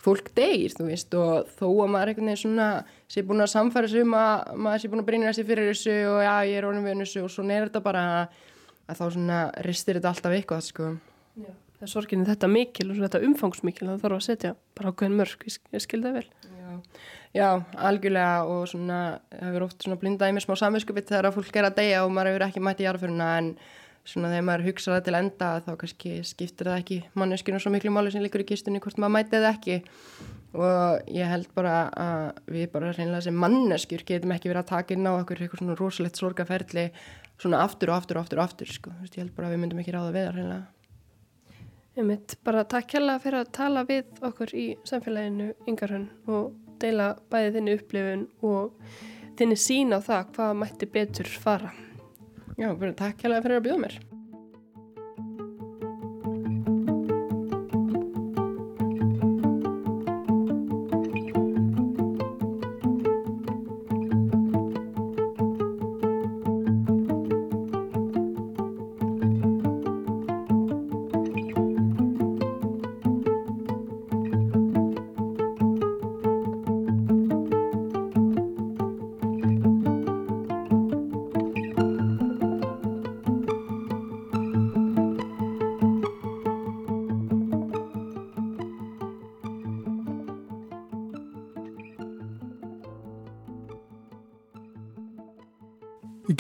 [0.03, 2.69] fólk deyir, þú veist, og þó að maður einhvern veginn svona
[3.11, 5.97] sé búin að samfæra sig um að maður sé búin að brýna þessi fyrir þessu
[6.11, 8.05] og já, ég er orðin við þessu og svona er þetta bara
[8.91, 10.89] að þá svona ristir þetta alltaf eitthvað, sko.
[11.39, 15.19] Já, það er sorginni þetta mikil og þetta umfangsmikil, það þarf að setja bara ákveðin
[15.23, 16.25] mörg, ég skil það vel.
[16.63, 16.73] Já,
[17.39, 17.49] já
[17.91, 18.99] algjörlega og svona,
[19.39, 22.13] hefur oft svona blindað í mér smá samvinskupitt þegar að fólk er að deyja og
[22.17, 23.55] maður hefur ekki mætt í jarðföruna en
[24.09, 27.93] svona þegar maður hugsaði það til enda þá kannski skiptir það ekki manneskinu svo miklu
[27.95, 29.79] máli sem líkur í kistunni hvort maður mætið ekki.
[30.53, 34.97] Og ég held bara að við bara reynilega sem manneskjur getum ekki verið að taka
[34.97, 36.91] inn á okkur eitthvað svona rosalegt sorgaferli
[37.41, 38.93] svona aftur og aftur og aftur og aftur sko.
[39.03, 43.19] ég held bara að við myndum ekki ráða við það reynilega mynd bara takk hella
[43.21, 48.95] fyrir að tala við okkur í samfélaginu yngarhönn og deila bæði þinni upplifun og
[49.39, 51.73] þinni sín á það hvað mætti betur fara
[52.61, 53.95] Já, takk hérlega fyrir að bjóða mér.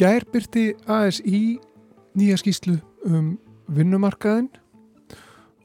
[0.02, 1.60] Gær byrti ASI
[2.18, 2.74] nýja skýslu
[3.06, 3.36] um
[3.70, 4.48] vinnumarkaðin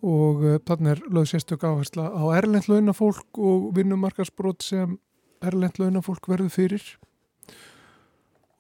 [0.05, 4.93] og uh, þannig er lögð sérstök áhersla á erlend launafólk og vinnumarkaðsbrót sem
[5.41, 6.85] erlend launafólk verður fyrir.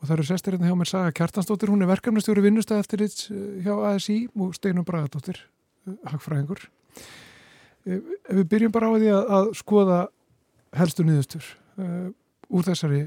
[0.01, 3.21] Og það eru sestir hérna hjá mér Saga Kjartansdóttir, hún er verkefnastjóri vinnustæð eftir þitt
[3.29, 5.43] uh, hjá ASI og Steinum Bragadóttir,
[5.85, 6.63] uh, hagfræðingur.
[7.85, 9.99] Ef við byrjum bara á því að, að skoða
[10.79, 12.09] helstu nýðustur uh,
[12.49, 13.03] úr þessari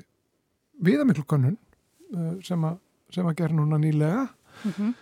[0.78, 1.59] viðamiklu kannun
[2.46, 2.75] sem, a,
[3.12, 4.29] sem að gera núna nýlega
[4.64, 4.94] mm -hmm.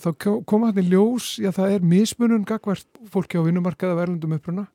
[0.00, 0.10] þá
[0.46, 4.66] koma þetta í ljós já það er mismunum gagvært fólki á vinnumarkaða verðlundum uppruna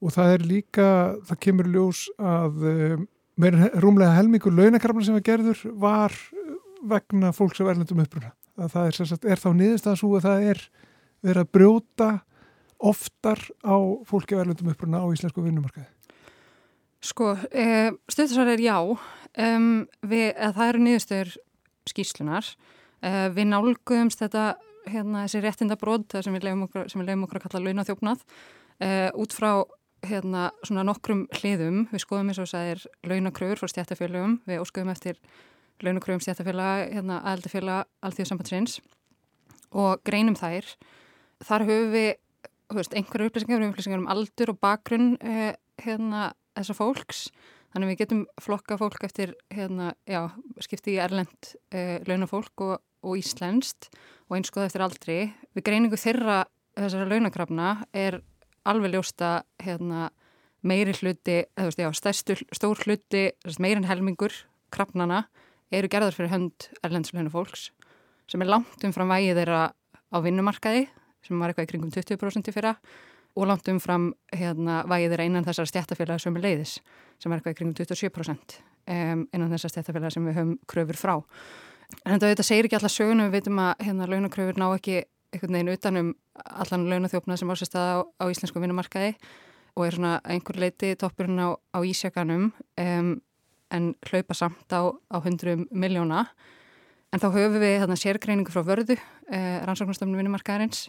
[0.00, 3.06] og það er líka, það kemur ljós að
[3.36, 6.12] meira rúmlega helmingur launakrafna sem að gerður var
[6.84, 10.46] vegna fólks á verðlundum uppruna að það er, sagt, er þá niðurst að að það
[10.50, 10.60] er
[11.24, 12.10] verið að brjóta
[12.84, 15.88] oftar á fólki verðlundum uppruna á íslensku vinnumarkaði?
[17.04, 18.78] Sko, e, stjórnarsvar er já.
[19.34, 21.32] Um, við, það eru niðurstöður
[21.90, 22.50] skýslunar.
[23.04, 24.44] E, við nálguðumst þetta,
[24.88, 28.22] hérna, þessi réttindabróð sem við leiðum okkur, okkur að kalla launathjófnað
[28.80, 28.88] e,
[29.20, 29.50] út frá
[30.04, 31.84] hérna, svona nokkrum hliðum.
[31.92, 34.38] Við skoðum eins og þess að það er launakröfur frá stjættafélagum.
[34.48, 35.20] Við óskuðum eftir
[35.84, 38.78] launakröfum stjættafélag, hérna, aðeldafélag, alþjóðsambandsins
[39.74, 40.68] og greinum þær.
[41.44, 42.10] Þar höfum við
[42.74, 47.26] veist, einhverju upplýsingar, upplýsingar um aldur og bakgrunn eh, hérna, þessa fólks.
[47.74, 50.28] Þannig við getum flokka fólk eftir hérna, já,
[50.62, 53.90] skipti í erlend eh, launafólk og, og íslenskt
[54.28, 55.18] og einskoða eftir aldri.
[55.58, 56.44] Við greiningu þeirra
[56.78, 58.20] þessara launakrafna er
[58.64, 60.08] alveg ljósta hérna,
[60.64, 64.32] meiri hluti, veist, já, stærstu, stór hluti, meirin helmingur
[64.74, 65.24] krafnana
[65.74, 67.68] eru gerðar fyrir hönd erlends launafólks
[68.30, 70.86] sem er langt umfram vægið þeirra á vinnumarkaði
[71.24, 72.74] sem var eitthvað í kringum 20% í fyrra
[73.34, 76.74] og langt umfram hérna, vægið þeirra innan þessar stjættafélag sem er leiðis
[77.18, 81.14] sem var eitthvað í kringum 27% um, innan þessar stjættafélag sem við höfum kröfur frá.
[82.06, 85.02] En þetta segir ekki alla söguna, við veitum að hérna, launakröfur ná ekki
[85.34, 89.14] einhvern veginn utanum allan launathjófna sem ásist að á, á íslensku vinnumarkaði
[89.74, 93.14] og er svona einhver leiti toppurinn á, á ísjakanum um,
[93.74, 96.28] en hlaupa samt á, á hundrum miljóna.
[97.10, 98.96] En þá höfum við hérna, sérgreiningu frá vörðu,
[99.30, 100.88] eh, rannsóknarstofnum vinnumarkaðarins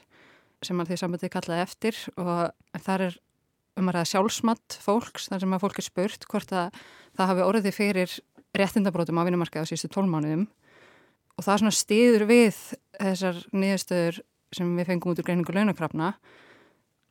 [0.68, 3.18] sem að því sambandið kallaði eftir og þar er
[3.76, 6.78] um að ræða sjálfsmatt fólks þar sem að fólk er spurt hvort að
[7.18, 8.16] það hafi orðið fyrir
[8.56, 10.46] réttindabrótum á vinnumarkaði á sístu tólmánuðum
[11.36, 12.60] og það svona stiður við
[12.96, 14.22] þessar niðurstöður
[14.56, 16.14] sem við fengum út úr greiningu launakrafna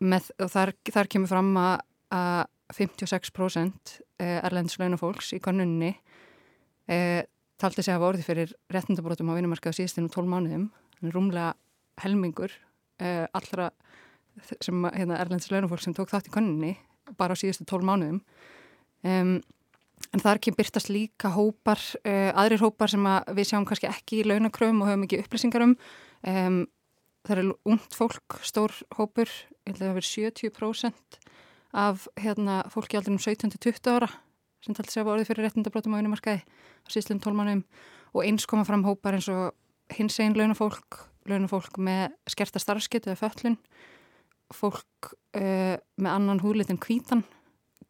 [0.04, 1.74] með, og þar, þar kemur fram að,
[2.14, 5.92] að 56% eh, erlends launafólks í konunni
[6.88, 6.96] e,
[7.60, 10.68] taldi sig að hafa orði fyrir réttindabrótum á vinnumarkaði á síðustinu 12 mánuðum,
[11.12, 11.52] rúmlega
[12.02, 12.54] helmingur
[13.00, 13.70] e, allra
[14.60, 16.74] sem hérna, erlends launafólk sem tók þátt í konunni
[17.18, 18.22] bara á síðustu 12 mánuðum
[19.04, 19.36] um,
[20.12, 24.26] En þar kemur byrtast líka hópar, uh, aðrir hópar sem við sjáum kannski ekki í
[24.28, 25.76] launakröfum og höfum ekki upplýsingar um.
[26.28, 26.58] um
[27.24, 29.30] það er ungt fólk, stór hópur,
[29.64, 31.18] ég held að það verið 70%
[31.84, 34.10] af hérna, fólki aldrei um 17-20 ára
[34.60, 37.64] sem taldi sér að orðið fyrir réttindabrótum á vinumarkaði á síðstum tólmanum
[38.12, 39.56] og eins koma fram hópar eins og
[39.96, 43.58] hins einn launafólk, launafólk með skerta starfsketu eða föllun,
[44.54, 47.24] fólk uh, með annan húðlitin kvítan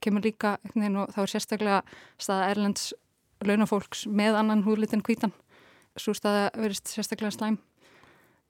[0.04, 1.78] kemur líka og þá er sérstaklega
[2.20, 2.92] staða Erlends
[3.44, 5.32] launafólks með annan húðlitin kvítan
[6.00, 7.58] svo staða verist sérstaklega slæm.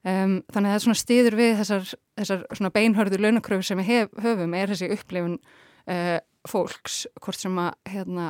[0.05, 4.17] Um, þannig að það er svona stiður við þessar, þessar beinhörðu launakröfu sem við hef,
[4.21, 5.39] höfum er þessi upplifun
[5.89, 6.19] uh,
[6.49, 8.27] fólks hvort sem að hérna,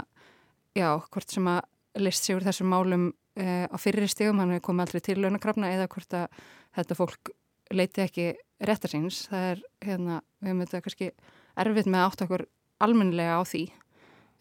[0.79, 3.09] já, hvort sem að list sig úr þessum málum
[3.41, 6.43] uh, á fyrir stígum, hann hefur komið aldrei til launakrafna eða hvort að
[6.79, 7.33] þetta fólk
[7.75, 8.27] leiti ekki
[8.65, 11.11] réttarsins það er, hérna, við hefum þetta kannski
[11.65, 12.47] erfitt með átt okkur
[12.85, 13.65] almennilega á því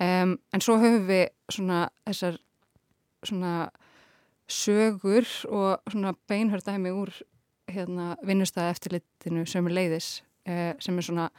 [0.04, 2.40] um, en svo höfum við svona þessar
[3.24, 3.54] svona
[4.52, 7.14] sögur og svona beinhörðdæmi úr
[7.72, 10.10] hérna, vinnustæða eftirlitinu sem er leiðis
[10.46, 11.30] eh, sem er svona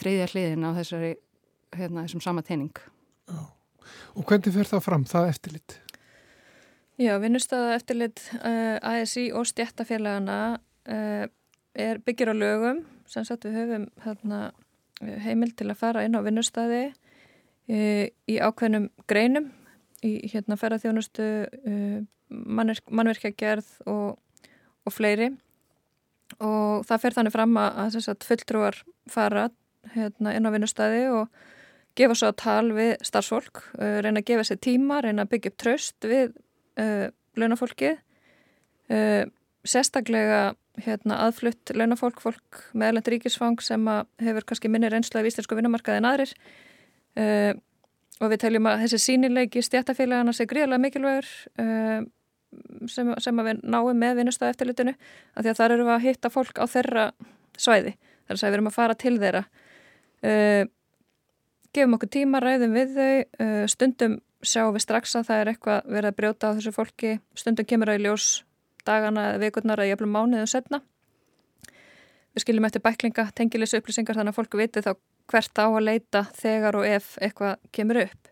[0.00, 1.12] þriðja hliðin á þessari
[1.76, 2.72] hérna, þessum sama teining
[3.28, 3.42] Já.
[4.16, 5.76] Og hvernig fer það fram, það eftirlit?
[6.98, 11.24] Já, vinnustæða eftirlit uh, eh, ASI og stjættafélagana uh,
[11.74, 12.84] er byggir á lögum.
[13.06, 14.52] Sem sagt við höfum hérna
[15.02, 16.82] heimil til að fara inn á vinnustæði
[17.68, 17.78] e,
[18.30, 19.50] í ákveðnum greinum
[20.04, 21.26] í hérna ferðarþjónustu
[21.64, 21.74] e,
[22.30, 24.20] mannverkjagerð og,
[24.84, 25.32] og fleiri.
[26.40, 28.80] Og það fer þannig fram að, að fulltrúar
[29.10, 29.48] fara
[29.94, 31.44] hérna, inn á vinnustæði og
[31.98, 36.08] gefa svo tal við starfsfólk, reyna að gefa sér tíma, reyna að byggja upp tröst
[36.08, 36.32] við
[36.80, 37.06] uh,
[37.38, 37.96] launafólkið
[38.90, 39.24] uh,
[39.64, 43.84] sérstaklega hérna, aðflutt launafólk, fólk meðalend ríkisfang sem
[44.22, 46.34] hefur kannski minni reynsla í íslensku vinnumarkaði en aðrir.
[47.14, 47.52] Uh,
[48.22, 51.28] og við teljum að þessi sínileiki stjættafélagana sé gríðarlega mikilvægur
[51.62, 52.00] uh,
[52.90, 56.06] sem, sem að við náum með vinnustöðu eftirlitinu af því að þar eru við að
[56.08, 57.06] hitta fólk á þeirra
[57.58, 57.94] svæði,
[58.26, 59.44] þar er að við erum að fara til þeirra.
[60.24, 60.62] Uh,
[61.74, 66.10] gefum okkur tíma, ræðum við þau stundum sjáum við strax að það er eitthvað verið
[66.10, 68.28] að brjóta á þessu fólki stundum kemur að í ljós
[68.84, 70.80] dagana eða vikurnar að jafnum mánuðum setna.
[72.34, 74.94] Við skiljum eftir bæklinga, tengilis upplýsingar þannig að fólku viti þá
[75.30, 78.30] hvert á að leita þegar og ef eitthvað kemur upp.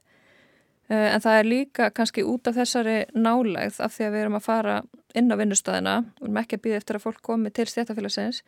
[0.92, 4.38] Eh, en það er líka kannski út af þessari nálegð af því að við erum
[4.38, 4.77] að fara
[5.16, 8.42] inn á vinnustæðina og erum ekki að býða eftir að fólk komi til stjættafélagsins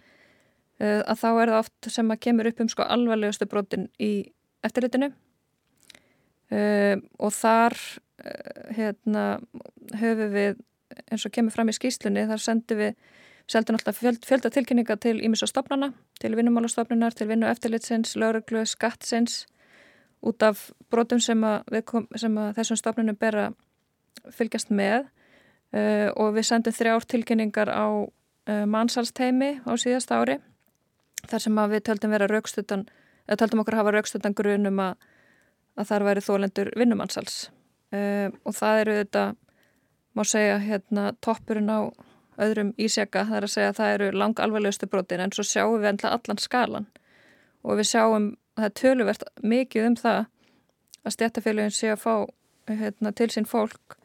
[0.82, 4.10] eh, að þá er það oft sem að kemur upp um sko alvarlegustu brotin í
[4.66, 5.12] eftirritinu
[6.50, 7.78] eh, og þar
[8.72, 9.24] hérna,
[9.98, 10.60] höfum við
[11.10, 12.94] eins og kemur fram í skýslunni þar sendum við
[13.50, 18.62] seldum alltaf fjöld, fjölda tilkynninga til ímis og stopnana, til vinnumálastofnunar, til vinnu eftirlitsins, lauruglu,
[18.64, 19.42] skattsins
[20.24, 21.42] út af brotum sem
[21.84, 23.58] kom, sem þessum stopnunum ber að
[24.32, 25.10] fylgjast með.
[25.74, 30.36] Uh, og við sendum þrjár tilkynningar á uh, mannsalsteimi á síðast ári
[31.26, 32.12] þar sem við töldum
[33.40, 35.08] töldum okkur að hafa raukstutan grunum að,
[35.78, 37.38] að þar væri þólendur vinnumannsals
[37.94, 39.24] uh, og það eru þetta
[40.14, 41.90] má segja hérna toppurinn á
[42.40, 43.24] öðrum ísjaka.
[43.28, 46.40] Þar að segja að það eru lang alvarlegustu brotin en svo sjáum við endla allan
[46.42, 46.86] skalan
[47.64, 50.20] og við sjáum að það er töluvert mikið um það
[51.04, 52.14] að stjættafélagin sé að fá
[52.70, 53.98] hérna, til sín fólk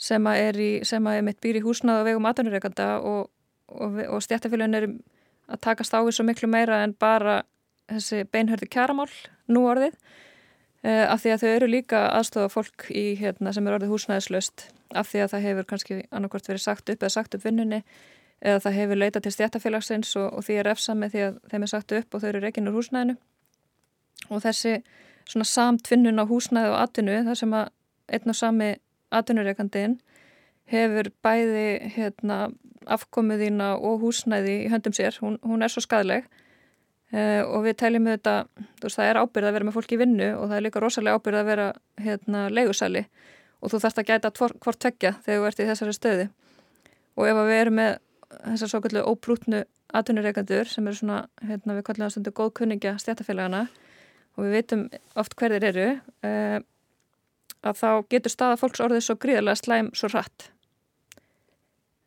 [0.00, 3.28] sem að er, í, sem að er mitt býr í húsnað og vegum aðanurreikanda og,
[3.68, 4.88] og, og stjættafélagin er
[5.52, 7.42] að takast á því svo miklu meira en bara
[7.90, 9.10] þessi beinhörði kjaramál
[9.52, 9.98] nú orðið
[10.82, 14.64] af því að þau eru líka aðstofa fólk í, hérna, sem er orðið húsnæðislaust
[14.98, 17.82] af því að það hefur kannski annarkort verið sagt upp eða sagt upp vinnunni
[18.42, 21.70] eða það hefur leitað til stjættafélagsins og, og því er efsami því að þeim er
[21.70, 23.16] sagt upp og þau eru reygin úr húsnæðinu.
[24.30, 24.74] Og þessi
[25.30, 27.70] svona samtvinnun á húsnæði og atvinnu þar sem að
[28.12, 28.70] einn og sami
[29.14, 29.98] atvinnureikandin
[30.72, 32.38] hefur bæði hérna,
[32.90, 36.26] afkomiðína og húsnæði í höndum sér, hún, hún er svo skadleg
[37.12, 38.36] uh, og við teljum þetta,
[38.80, 40.82] þú veist það er ábyrð að vera með fólki í vinnu og það er líka
[40.82, 41.68] rosalega ábyrð að vera
[42.06, 43.04] hérna, leigusæli
[43.62, 46.26] og þú þarfst að gæta hvort tvekja þegar þú ert í þessari stöði
[47.16, 47.94] og ef við erum með
[48.32, 53.66] þessar svo kallu óprútnu atvinnureikandur sem eru svona, hérna við kallum það stundu góðkunningja stjættafélagana
[54.36, 54.86] og við veitum
[55.20, 55.88] oft hverðir eru
[56.24, 56.58] uh,
[57.62, 60.48] að þá getur staða fólks orðið svo gríðarlega slæm svo hratt.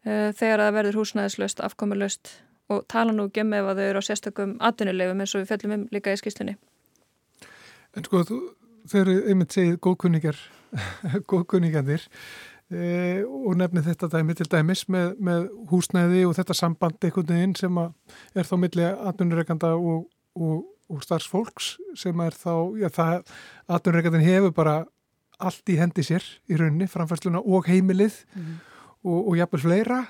[0.05, 2.33] Uh, þegar það verður húsnæðislaust, afkomurlaust
[2.71, 5.51] og tala nú ekki um ef að þau eru á sérstökum atvinnulegum eins og við
[5.51, 6.55] fellum um líka í skýslinni.
[7.95, 8.39] En sko, þú,
[8.91, 10.39] þegar einmitt segið góðkunningar,
[11.31, 12.05] góðkunningandir
[12.73, 17.55] e, og nefnið þetta dæmi til dæmis með, með húsnæði og þetta samband einhvern veginn
[17.59, 23.33] sem er þá milli atvinnureikanda og, og, og starfsfólks sem er þá, já það,
[23.77, 24.77] atvinnureikandin hefur bara
[25.43, 28.53] allt í hendi sér í rauninni, framfærsluna og heimilið mm.
[29.03, 30.05] og, og jafnvel fleira.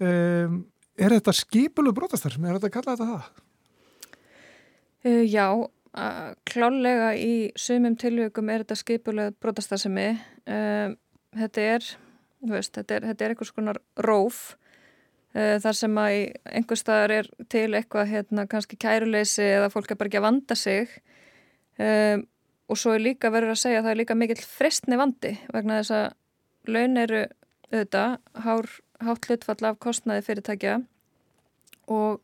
[0.00, 0.62] Um,
[1.00, 2.48] er þetta skipulu brotastarfsemi?
[2.48, 3.44] Er þetta að kalla þetta það?
[5.00, 5.46] Uh, já,
[6.50, 10.08] klálega í sumum tilvíkum er þetta skipulega brotastarfsemi.
[10.44, 10.96] Uh,
[11.38, 11.92] þetta er,
[12.52, 14.42] veist, þetta er, þetta er einhvers konar róf
[15.36, 16.18] uh, þar sem að
[16.52, 20.58] einhver staðar er til eitthvað hérna, kannski kæruleysi eða fólk er bara ekki að vanda
[20.58, 21.00] sig
[21.80, 25.78] og svo er líka verið að segja að það er líka mikill fristni vandi vegna
[25.78, 27.22] þess að laun eru
[27.70, 28.68] auðvitað hár
[29.04, 30.78] hátt hlutfall af kostnaði fyrirtækja
[31.90, 32.20] og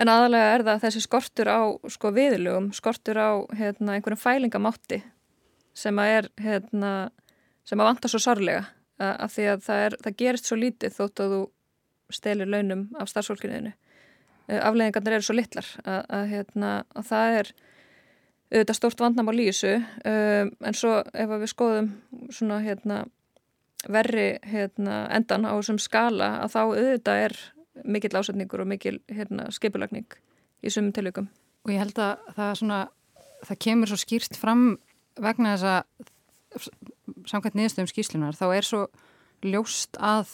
[0.00, 1.60] en aðalega er það þessi skortur á
[1.92, 5.02] sko viðlugum, skortur á hérna, einhverjum fælingamátti
[5.76, 6.92] sem að er hérna,
[7.64, 8.66] sem að vanta svo sarlega
[9.02, 11.42] af því að það, er, það gerist svo lítið þótt að þú
[12.12, 13.72] stelir launum af starfsfólkinu
[14.52, 17.52] afleggingarnir eru svo litlar að, að, hérna, að það er
[18.52, 19.72] auðvitað stórt vandnam á lísu
[20.04, 21.92] en svo ef við skoðum
[22.34, 23.02] svona hérna
[23.90, 27.36] verri hérna, endan á þessum skala að þá auðvitað er
[27.88, 30.18] mikill ásetningur og mikill hérna, skipulagning
[30.62, 31.28] í sumum tilökum.
[31.66, 32.80] Og ég held að það, svona,
[33.48, 34.66] það kemur svo skýrst fram
[35.20, 36.10] vegna þess að
[37.28, 38.82] samkvæmt niðurstöðum skýslunar þá er svo
[39.42, 40.30] ljóst að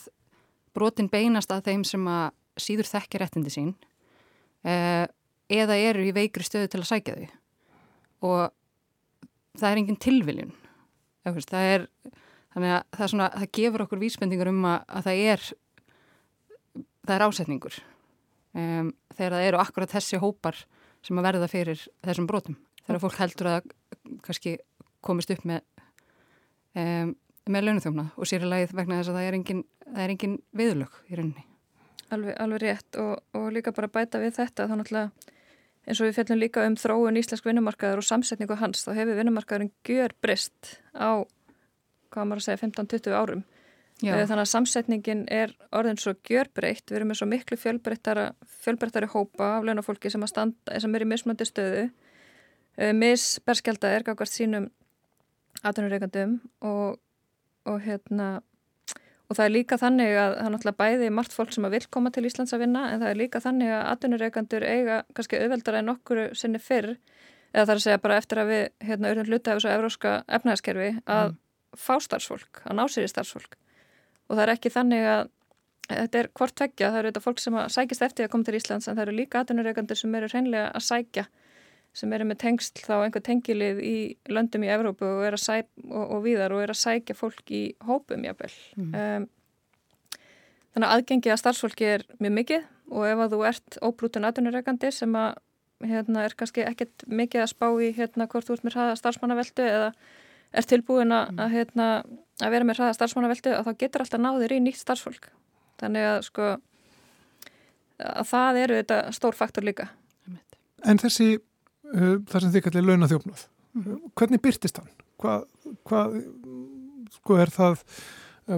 [0.77, 3.73] brotin beinast að þeim sem að síður þekkja réttindi sín
[4.67, 5.07] eh,
[5.49, 7.29] eða eru í veikri stöðu til að sækja þau
[8.29, 10.55] og það er engin tilviljun
[11.29, 11.87] það er
[12.59, 15.44] þannig að það, svona, það gefur okkur vísbendingur um að, að það er
[17.07, 17.79] það er ásetningur
[18.59, 20.59] um, þegar það eru akkurat þessi hópar
[21.07, 22.59] sem að verða fyrir þessum brotum.
[22.83, 23.71] Þegar fólk heldur að
[24.27, 24.57] kannski
[25.05, 25.62] komist upp með
[26.75, 27.14] um,
[27.49, 30.37] með launuþjófna og sér í lagið vegna þess að það er engin, það er engin
[30.59, 31.47] viðlög í rauninni.
[32.12, 35.35] Alveg, alveg rétt og, og líka bara bæta við þetta þá náttúrulega
[35.88, 39.73] eins og við fjöldum líka um þróun íslensk vinnumarkaður og samsetningu hans þá hefur vinnumarkaðurinn
[39.87, 41.25] gjör brist á
[42.12, 43.47] hvað maður að segja 15-20 árum
[43.99, 44.12] Já.
[44.14, 49.57] Eh, þannig að samsetningin er orðin svo gjörbreytt, við erum með svo miklu fjölbreyttari hópa
[49.57, 51.88] af launafólki sem, sem er í mismöndi stöðu
[52.79, 54.68] eh, misberskjaldað er gafkvært sínum
[55.66, 57.01] aðtunureikandum og,
[57.66, 58.37] og hérna
[59.29, 62.12] og það er líka þannig að það er náttúrulega bæði margt fólk sem vil koma
[62.14, 65.92] til Íslands að vinna en það er líka þannig að aðtunureikandur eiga kannski auðveldara en
[65.97, 69.51] okkur sinni fyrr eða það er að segja bara eftir að við hérna auðvitað hluta
[69.51, 71.38] af þessu evróska efnæðaskerfi að mm.
[71.79, 73.59] Fá starfsfólk, að ná sér í starfsfólk
[74.29, 75.29] og það er ekki þannig að
[75.88, 78.88] þetta er hvort tveggja, það eru þetta fólk sem sækist eftir að koma til Íslands
[78.88, 81.25] en það eru líka aðunureikandur sem eru hreinlega að sækja
[81.97, 83.97] sem eru með tengsl þá einhver tengilið í
[84.29, 88.27] löndum í Evrópu og, sæ, og, og viðar og er að sækja fólk í hópum
[88.29, 88.93] jábel mm.
[88.93, 89.29] um,
[90.75, 94.93] þannig að aðgengi að starfsfólki er mjög mikið og ef að þú ert óbrútun aðunureikandi
[94.95, 95.41] sem að
[95.88, 99.67] hérna, er kannski ekkert mikið að spá í hérna, hvort þú ert með hraða starfsmannaveldu
[99.67, 99.91] eða
[100.53, 101.43] er tilbúin að, mm.
[101.43, 101.89] að, hérna,
[102.43, 105.31] að vera með hraða starfsmannaveldu og þá getur alltaf náðir í nýtt starfsfólk
[105.81, 106.49] þannig að sko
[107.99, 109.89] að það eru þetta stór faktor líka
[110.87, 113.45] En þessi uh, þar sem þið kallir launathjófnað
[113.75, 114.01] mm.
[114.18, 114.91] hvernig byrtist hann?
[115.18, 115.45] Hvað
[115.89, 116.05] hva,
[117.18, 117.83] sko er það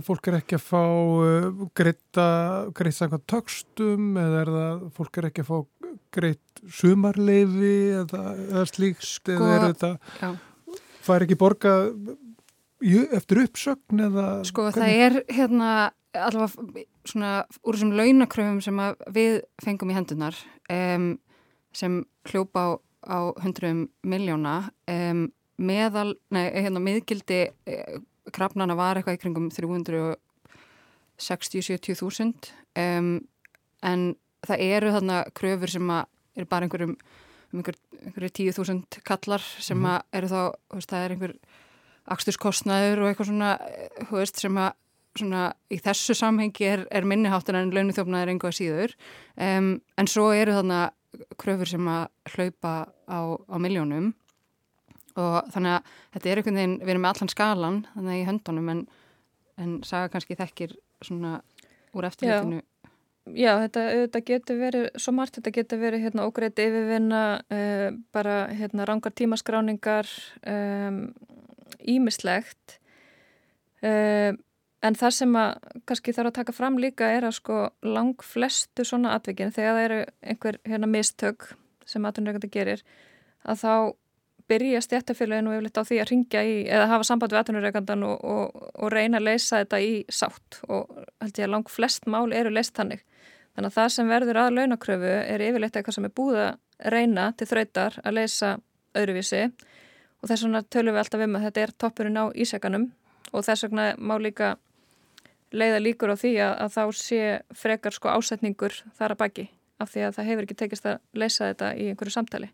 [0.07, 2.27] fólk er ekki að fá uh, greita
[2.77, 8.69] greit samkvæmt tökstum eða er það fólk er ekki að fá greit sumarleifi eða, eða
[8.71, 10.31] slíkt sko, eða er þetta já
[11.01, 11.73] fær ekki borga
[13.17, 14.27] eftir uppsögn eða...
[14.49, 14.81] Sko hvernig?
[14.81, 15.71] það er hérna
[16.17, 18.79] allavega svona úr þessum launakröfum sem
[19.15, 19.33] við
[19.63, 20.35] fengum í hendunar
[20.73, 21.19] um,
[21.77, 21.93] sem
[22.31, 22.69] hljópa á,
[23.07, 27.99] á hundruðum miljóna um, meðal, nei, hérna miðgildi eh,
[28.33, 32.41] krafnana var eitthvað í kringum 360-70 þúsund
[32.81, 33.11] um,
[33.85, 34.01] en
[34.47, 36.05] það eru þarna kröfur sem að
[36.41, 36.97] er bara einhverjum
[37.51, 39.97] um einhver, einhverju tíu þúsund kallar sem mm -hmm.
[39.97, 40.43] að eru þá,
[40.75, 41.35] veist, það er einhver
[42.11, 43.51] axturskostnaður og eitthvað svona
[44.11, 44.73] veist, sem að
[45.19, 48.95] svona í þessu samhengi er, er minniháttan en launuþjófnaður einhvað síður.
[49.37, 50.91] Um, en svo eru þarna
[51.41, 52.75] kröfur sem að hlaupa
[53.11, 54.13] á, á miljónum
[55.19, 58.69] og þannig að þetta er einhvern veginn, við erum með allan skalan þannig í höndunum
[58.71, 58.83] en,
[59.59, 61.41] en saga kannski þekkir svona
[61.97, 62.67] úr eftirlitinu Já,
[63.35, 68.89] þetta, þetta getur verið svo margt, þetta getur verið hérna ógreitt yfirvinna, uh, bara hérna
[68.89, 70.11] rangar tímaskráningar,
[71.81, 72.81] ímislegt
[73.81, 74.37] Uh,
[74.85, 78.85] en það sem að kannski þarf að taka fram líka er að sko lang flestu
[78.85, 81.47] svona atvikin þegar það eru einhver hérna mistök
[81.89, 82.83] sem atvinnureikandi gerir
[83.49, 83.73] að þá
[84.51, 88.65] byrja stjættafélaginu yfirleitt á því að ringja í eða hafa samband við atvinnureikandan og, og,
[88.75, 90.91] og reyna að leysa þetta í sátt og
[91.23, 93.05] held ég að lang flest mál eru leist þannig.
[93.55, 97.27] Þannig að það sem verður að launakröfu er yfirleitt eitthvað sem er búið að reyna
[97.37, 98.57] til þrautar að leysa
[98.97, 99.45] öðruvísi
[100.21, 102.91] og þess vegna tölum við alltaf um að þetta er toppurinn á ísækanum
[103.31, 104.55] og þess vegna má líka
[105.51, 107.23] leiða líkur á því að, að þá sé
[107.57, 109.47] frekar sko ásetningur þar að baki
[109.81, 112.51] af því að það hefur ekki tekist að leysa þetta í einhverju samtali.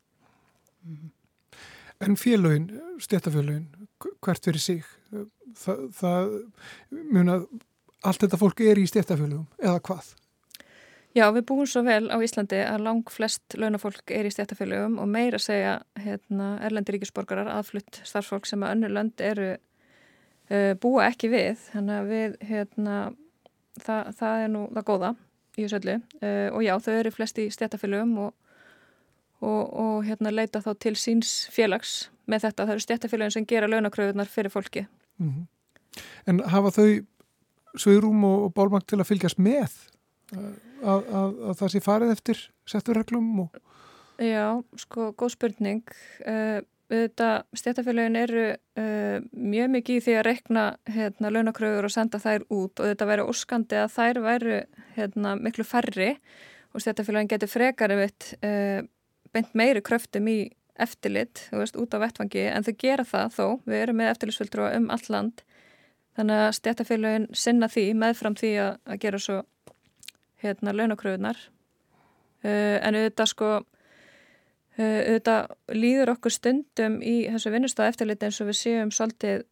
[2.05, 2.69] En félögin,
[3.01, 3.71] stéttafélögin,
[4.25, 4.85] hvert fyrir sig,
[5.57, 6.35] það, það
[6.91, 7.41] muna,
[8.05, 10.13] allt þetta fólk er í stéttafélögum eða hvað?
[11.17, 15.09] Já, við búum svo vel á Íslandi að lang flest launafólk er í stéttafélögum og
[15.09, 21.31] meira segja hérna, erlendi ríkisborgarar aðflutt starfsfólk sem að önnu lönd eru uh, búa ekki
[21.33, 21.63] við.
[21.71, 22.99] Þannig að við hérna,
[23.81, 25.13] það, það er nú það góða
[25.57, 25.97] í þessu öllu.
[26.21, 28.46] Uh, og já þau eru flest í stjættafélögum og,
[29.47, 33.71] og, og hérna, leita þá til síns félags með þetta, það eru stjættafélögum sem gera
[33.71, 34.87] launakröðunar fyrir fólki
[35.19, 35.47] mm -hmm.
[36.27, 37.07] En hafa þau
[37.77, 39.73] svögrúm og, og bálmang til að fylgjast með
[40.83, 43.29] að, að, að það sé farið eftir setturreglum?
[44.23, 45.85] Já, sko, góð spurning
[46.27, 52.47] uh, stjættafélagin eru uh, mjög mikið í því að rekna hérna, launakröður og senda þær
[52.49, 54.61] út og þetta væri óskandi að þær væri
[54.97, 56.15] hérna, miklu færri
[56.73, 58.87] og stjættafélagin getur frekar einmitt uh,
[59.37, 60.39] beint meiri kröftum í
[60.77, 64.73] eftirlit, þú veist, út á vettfangi en þau gera það þó, við erum með eftirlitsfjöldrua
[64.77, 65.45] um all land.
[66.17, 69.39] Þannig að stjættafélagin sinna því meðfram því að, að gera svo
[70.43, 71.41] hérna launakröðunar
[72.45, 73.51] uh, en auðvitað sko
[74.77, 79.47] Eh, auðvitað líður okkur stundum í þessu vinnustáð eftirliti eins og við séum svolítið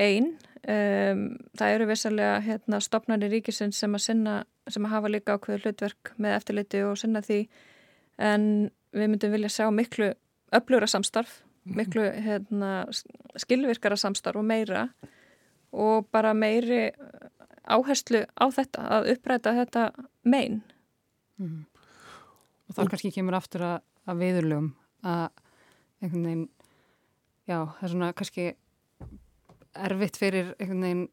[0.00, 0.34] einn.
[0.62, 1.22] Um,
[1.58, 4.34] það eru vissalega hérna, stopnarnir ríkisins sem að, sinna,
[4.70, 7.40] sem að hafa líka ákveðu hlutverk með eftirliti og sinna því.
[8.22, 8.44] En
[8.92, 10.12] við myndum vilja sjá miklu
[10.52, 11.76] öflugra samstarf, mhm.
[11.80, 12.72] miklu hérna,
[13.40, 14.88] skilvirkara samstarf og meira
[15.72, 16.90] og bara meiri
[17.62, 19.86] áherslu á þetta, að uppræta þetta
[20.28, 20.60] megin.
[21.40, 21.62] Mm.
[22.68, 23.78] Og þar kannski kemur aftur að
[24.08, 24.70] að viðurlögum
[25.06, 25.24] að
[26.02, 26.46] einhvern veginn
[27.46, 28.46] já, það er svona kannski
[29.88, 31.04] erfitt fyrir einhvern veginn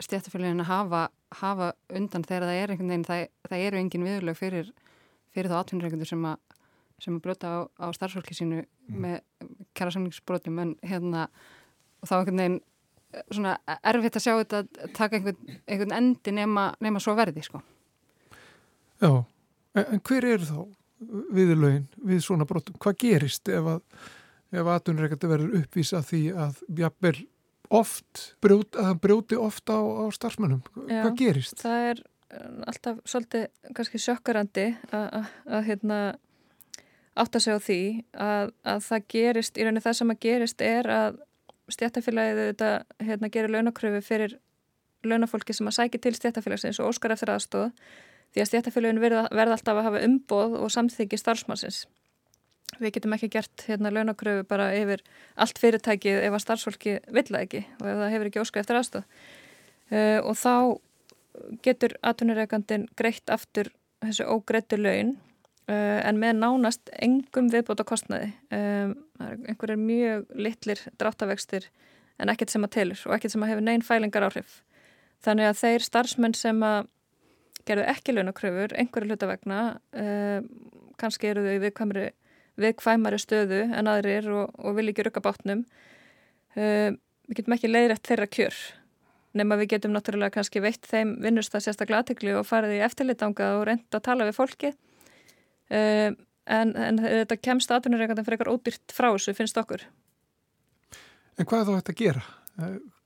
[0.00, 1.02] stjættafélagin að hafa,
[1.40, 4.70] hafa undan þegar það er einhvern veginn það, það eru engin viðurlög fyrir,
[5.34, 6.49] fyrir þá atvinnureikundur sem að
[7.02, 9.00] sem að brota á, á starfsfólki sínu mm.
[9.04, 9.20] með
[9.76, 11.28] kæra samlingsbrotum en hérna
[12.00, 12.60] og þá einhvern veginn
[13.34, 13.56] svona
[13.90, 17.62] erfitt að sjá þetta að taka einhvern, einhvern endi nema, nema svo verði sko
[19.00, 19.24] Já,
[19.74, 20.60] en, en hver eru þá
[21.32, 22.76] viðlögin við svona brotum.
[22.82, 23.82] Hvað gerist ef að,
[24.52, 27.14] ef aðtunreikandi verður uppvísa því að jafnvel
[27.80, 30.62] oft, brjóti, að hann brjóti ofta á, á starfsmönnum?
[30.84, 31.62] Já, Hvað gerist?
[31.62, 33.46] Það er eh, alltaf svolítið
[33.78, 36.00] kannski sjökkarandi að hérna
[37.20, 37.80] átt að segja á því
[38.26, 41.18] að, að það gerist, í rauninni það sem að gerist er að
[41.70, 42.70] stjættafélagið þetta
[43.06, 44.36] hérna gerir launakröfu fyrir
[45.06, 47.70] launafólki sem að sækja til stjættafélagsins og óskar eftir aðstóð
[48.34, 51.84] því að stjættafélagin verða, verða alltaf að hafa umboð og samþyggi starfsmannsins.
[52.78, 55.02] Við getum ekki gert hérna launakröfu bara yfir
[55.40, 59.08] allt fyrirtækið ef að starfsfólki vilja ekki og ef það hefur ekki óskar eftir aðstöð.
[59.90, 60.54] Uh, og þá
[61.64, 63.72] getur atvinnureikandin greitt aftur
[64.04, 65.16] þessu ógreittu laun
[65.70, 68.32] en með nánast engum viðbóta kostnaði.
[68.54, 71.68] Um, einhver er mjög litlir dráttavextir
[72.20, 74.60] en ekkert sem að telur og ekkert sem að hefur neinn fælingar áhrif.
[75.24, 76.88] Þannig að þeir starfsmenn sem að
[77.68, 80.40] gerðu ekki launakröfur, einhverju hlutavegna uh,
[81.00, 82.08] kannski eru þau viðkvæmari,
[82.60, 85.64] viðkvæmari stöðu en aðrir og, og vil ekki rukka bátnum
[86.56, 86.90] uh,
[87.30, 88.60] við getum ekki leiðrætt þeirra kjör
[89.38, 93.52] nema við getum náttúrulega kannski veitt þeim vinnust að sérstaklega aðtegli og farið í eftirlitanga
[93.58, 94.72] og reynda að tala við fólki
[95.70, 96.10] uh,
[96.50, 99.86] en, en þetta kemst aðunurreikandum fyrir eitthvað ódýrt frá þessu finnst okkur
[101.40, 102.22] En hvað er þá þetta að gera?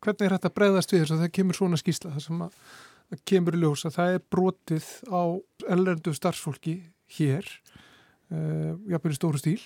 [0.03, 2.57] Hvernig er þetta að breyðast við þess að það kemur svona skýsla þar sem að
[3.31, 5.23] kemur ljós að það er brotið á
[5.77, 6.75] ellendu starfsfólki
[7.19, 7.47] hér
[8.33, 9.61] uh, jafnveg í stóru stíl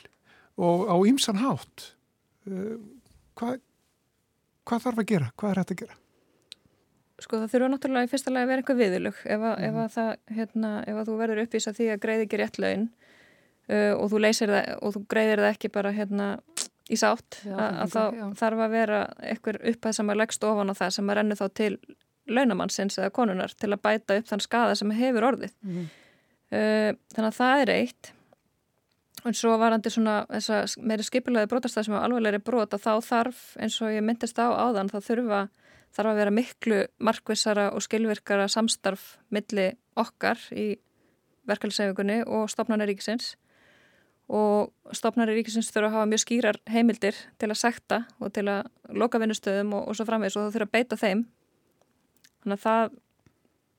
[0.58, 1.92] og á ýmsan hátt
[2.50, 2.76] uh,
[3.38, 3.62] hvað
[4.68, 5.30] hvað þarf að gera?
[5.38, 5.98] Hvað er þetta að gera?
[7.18, 9.66] Sko það þurfa náttúrulega í fyrsta lagi að vera eitthvað viðlug ef, að, mm.
[9.68, 12.84] ef, að það, hérna, ef að þú verður uppvísa því að greiði ekki rétt laun
[12.86, 16.28] uh, og þú leysir það og þú greiðir það ekki bara hérna
[16.88, 18.26] í sátt já, að, að þá já.
[18.42, 19.00] þarf að vera
[19.32, 21.72] eitthvað uppæð sem að leggst ofan á það sem að rennu þá til
[22.28, 25.56] launamannsins eða konunar til að bæta upp þann skada sem hefur orðið.
[25.64, 25.88] Mm
[26.52, 28.12] uh, þannig að það er eitt.
[29.26, 30.20] Og svo varandi svona
[30.86, 34.46] meiri skipilagi brotastað sem er alveglega brot að þá þarf, eins og ég myndist á
[34.46, 35.40] áðan, þá þurfa
[35.98, 40.70] þarf að vera miklu markvissara og skilvirkara samstarf milli okkar í
[41.48, 43.34] verkefliðsefingunni og stopnarnar ríkisins
[44.28, 48.68] og stopnarnar ríkisins þurfa að hafa mjög skýrar heimildir til að sekta og til að
[48.92, 51.24] loka vinnustöðum og, og svo framvegs og það þurfa að beita þeim
[52.44, 52.96] þannig að það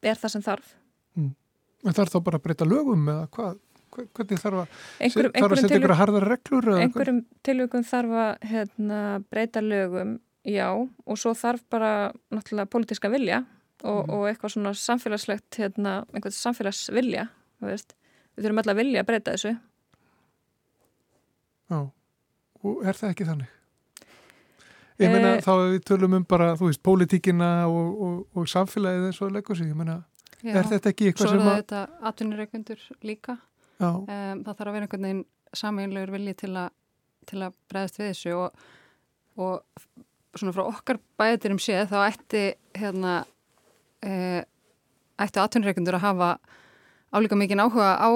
[0.10, 0.72] er það sem þarf
[1.16, 1.34] mm.
[1.88, 3.60] En þarf þá bara að breyta lögum eða hvað?
[3.90, 6.68] Hvernig þarf að, einhverjum, þarf að setja ykkur að harðar reglur?
[6.78, 9.00] Einhverjum tilvíkum þarf að hérna,
[9.32, 10.12] breyta lögum,
[10.48, 13.44] já og svo þarf bara náttúrulega pólitíska vilja
[13.84, 14.14] og, mm.
[14.16, 17.28] og eitthvað svona samfélagslegt hérna, einhvern samfélagsvilja
[17.64, 17.86] við
[18.40, 19.56] þurfum alltaf að vilja að breyta þessu.
[21.70, 21.80] Já,
[22.64, 23.56] og er það ekki þannig?
[25.00, 29.10] Ég meina eh, þá við tölum um bara, þú veist, pólitíkina og, og, og samfélagið
[29.10, 30.02] eins og leggur sig, ég meina,
[30.42, 31.46] Já, er þetta ekki eitthvað sem að...
[31.46, 33.38] Svo er þetta atvinnureikundur líka,
[33.80, 35.24] um, það þarf að vera einhvern veginn
[35.56, 36.52] sameinlegur vilji til,
[37.32, 38.68] til að breyðast við þessu og,
[39.40, 39.96] og
[40.38, 42.44] svona frá okkar bæðurum séð þá ætti
[42.78, 43.14] hérna,
[44.06, 44.44] e,
[45.20, 46.30] ætti atvinnureikundur að hafa
[47.16, 48.10] álíka mikið áhuga á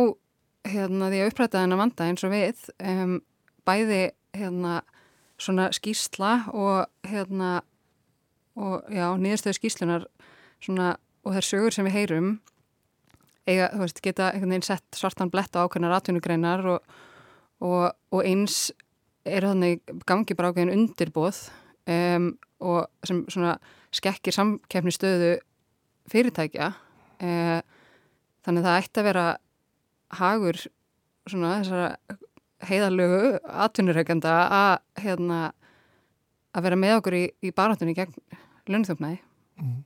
[0.70, 3.18] hérna, því að uppræta þennan vanda eins og við um,
[3.68, 4.04] bæði
[4.38, 4.82] hérna
[5.42, 7.62] svona skýrsla og hérna
[8.54, 10.06] og já, nýðastöðu skýrslunar
[10.62, 12.30] svona og þær sögur sem við heyrum
[13.48, 16.96] eiga, þú veist, geta einhvern veginn sett svartan blett á ákveðnar atvinnugreinar og,
[17.64, 18.70] og, og eins
[19.26, 21.48] er þannig gangi bara ákveðin undirbóð
[21.90, 22.30] um,
[22.64, 23.58] og sem svona
[23.94, 25.34] skekkir samkefni stöðu
[26.12, 27.60] fyrirtækja uh,
[28.44, 29.26] þannig að það ætti að vera
[30.20, 30.62] hagur
[31.30, 32.20] svona þessara
[32.64, 35.40] heiðalögu atvinnureikanda að hérna,
[36.56, 38.16] að vera með okkur í, í barátunni gegn
[38.72, 39.20] lönnþjófnæði
[39.60, 39.80] mm.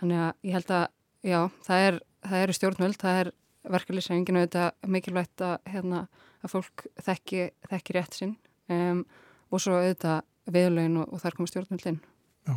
[0.00, 0.84] þannig að ég held að
[1.26, 3.32] já, það er, það er stjórnvöld það er
[3.72, 6.04] verkefliðsæfinginu auðvitað mikilvægt að, hérna,
[6.42, 8.36] að fólk þekki, þekki rétt sinn
[8.72, 9.04] um,
[9.50, 12.00] og svo auðvitað viðlögin og, og þar komur stjórnvöldin
[12.48, 12.56] Já,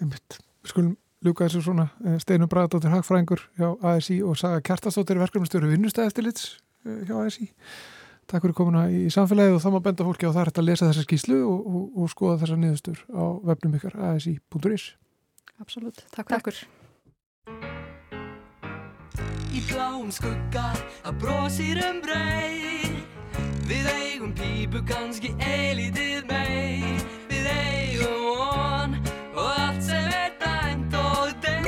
[0.00, 0.94] einmitt Við skulum
[1.24, 7.02] ljúka þessu svona eh, Steinum Bræðardóttir Hagfræðingur hjá ASI og Saga Kjartastóttir verkefnumstjóru vinnustæðistilits Eh,
[7.06, 7.50] hjá ASI.
[8.26, 11.04] Takk fyrir komuna í samfélagið og þá má benda fólki á það að lesa þessa
[11.06, 14.86] skýslu og, og, og skoða þessa niðurstur á webnum ykkar asi.is.
[15.62, 16.58] Absolut, takk fyrir okkur.
[19.56, 20.72] Í bláum skugga
[21.06, 22.66] að bróðsýr um brei
[23.66, 26.94] Við eigum pípu kannski eilítið mei
[27.26, 28.94] Við eigum von
[29.34, 31.66] og allt sem er dæmt og deg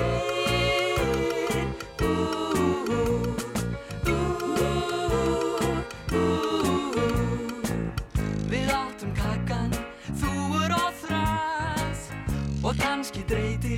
[12.79, 13.78] kannski dreytil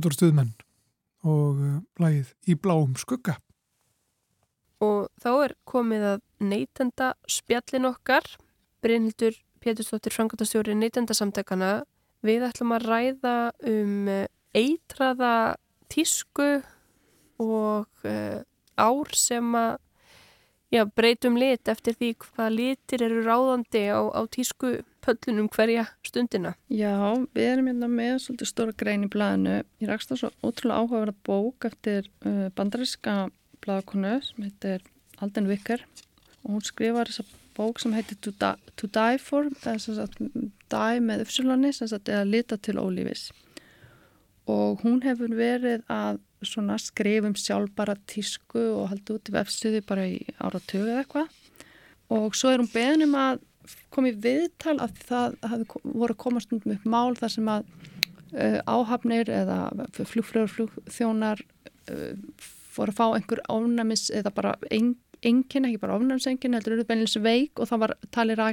[0.00, 0.52] Þetta voru stuðmenn
[1.28, 3.34] og uh, lagið í bláum skugga.
[4.80, 8.24] Og þá er komið að neytenda spjallin okkar.
[8.80, 11.82] Brynhildur Pétursdóttir, frangatastjóri neytendasamtekana.
[12.24, 13.34] Við ætlum að ræða
[13.68, 14.24] um uh,
[14.56, 15.34] eitraða
[15.92, 16.48] tísku
[17.44, 18.40] og uh,
[18.80, 19.74] ár sem að
[20.72, 26.54] já, breytum lit eftir því hvað litir eru ráðandi á, á tísku pöllunum hverja stundina.
[26.68, 26.94] Já,
[27.36, 29.58] við erum hérna með svolítið stóra grein í blæðinu.
[29.82, 33.18] Ég rakst það svo ótrúlega áhugaverða bók eftir uh, bandaríska
[33.64, 34.86] blæðakonu sem heitir
[35.20, 35.84] Alden Wicker
[36.44, 37.26] og hún skrifar þessa
[37.56, 40.20] bók sem heitir To, Die, to Die For, það er sem sagt
[40.70, 43.28] Die með uppsölunni, sem sagt eða lita til ólífis
[44.50, 50.06] og hún hefur verið að svona skrifum sjálfbara tísku og haldi út í vefstuði bara
[50.08, 53.42] í áratögu eða eitthvað og svo er hún beðnum að
[53.90, 57.68] koma í viðtal að það hafi voru að koma stundum upp mál þar sem að
[58.34, 59.60] uh, áhafnir eða
[59.98, 61.44] flugflögur flugþjónar
[61.90, 62.12] uh,
[62.70, 67.60] fóru að fá einhver ofnæmis eða bara engin, ekki bara ofnæmisengin heldur eru beinleins veik
[67.60, 68.44] og það var talið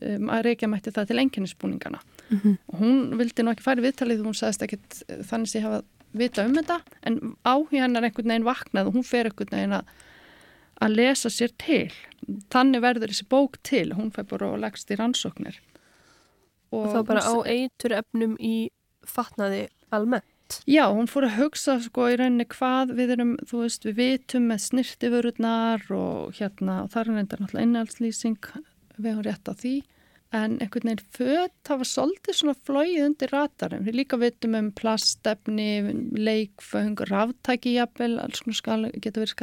[0.00, 2.56] um, að reykja mætti það til enginninsbúningana mm -hmm.
[2.66, 5.82] og hún vildi nú ekki færi viðtalið og hún sagðist ekkit þannig að ég hafa
[6.14, 7.36] vita um þetta en
[7.96, 9.84] er einhvern veginn vaknað og hún fer einhvern veginn að,
[10.84, 11.88] að lesa sér til.
[12.52, 15.58] Þannig verður þessi bók til, hún fær bara og leggst í rannsóknir.
[16.72, 18.54] Og, og þá bara á eitur efnum í
[19.08, 20.60] fatnaði almennt?
[20.68, 24.48] Já, hún fór að hugsa sko í rauninni hvað við erum, þú veist, við vitum
[24.50, 28.48] með snirtiförurnar og hérna og þar er þetta náttúrulega innhaldslýsing
[28.98, 29.74] við höfum rétt á því
[30.34, 33.84] en einhvern veginn fött hafa svolítið svona flóið undir ratarum.
[33.86, 35.68] Við líka vitum um plastefni,
[36.18, 39.38] leikföng, ráftæki jafnvel, alls konar getur verið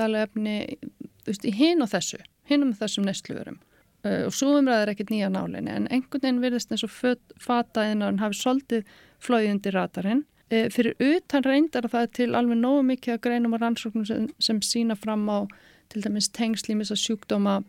[1.22, 2.20] skalefni í hinn og þessu,
[2.50, 3.60] hinn og þessum neistluverum.
[4.02, 6.94] Uh, og svo umræðir ekkert nýja nálinni en einhvern veginn virðist eins og
[7.38, 10.24] fataðin að hann hafi svolítið flóið undir ratarinn.
[10.52, 14.26] Uh, fyrir utan reyndar að það til alveg nógu mikið að greinum og rannsóknum sem,
[14.42, 15.46] sem sína fram á
[15.92, 17.62] til dæmis tengslímis að sjúkdóma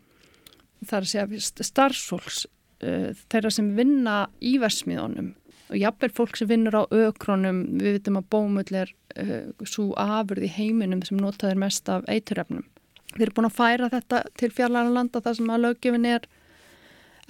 [0.88, 5.34] þar að segja starfsfólks uh, þeirra sem vinna í versmiðunum
[5.72, 10.46] og jafnveg fólk sem vinnur á ökronum, við vitum að bómull er uh, svo afurð
[10.46, 12.64] í heiminum sem notaður mest af eiturrefnum.
[13.16, 16.28] Við erum búin að færa þetta til fjarlæðanlanda þar sem að löggefin er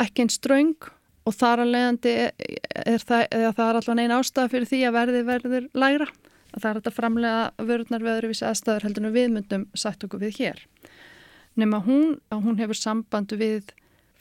[0.03, 0.91] ekki einn ströng
[1.27, 2.33] og þar að leiðandi er,
[2.87, 6.09] er það, það er alltaf einn ástæða fyrir því að verði verður lægra.
[6.53, 10.41] Það er þetta framlega vörðnar við öðruvísi aðstæður heldur en við myndum sætt okkur við
[10.41, 10.65] hér.
[11.57, 13.73] Nefn að hún, að hún hefur samband við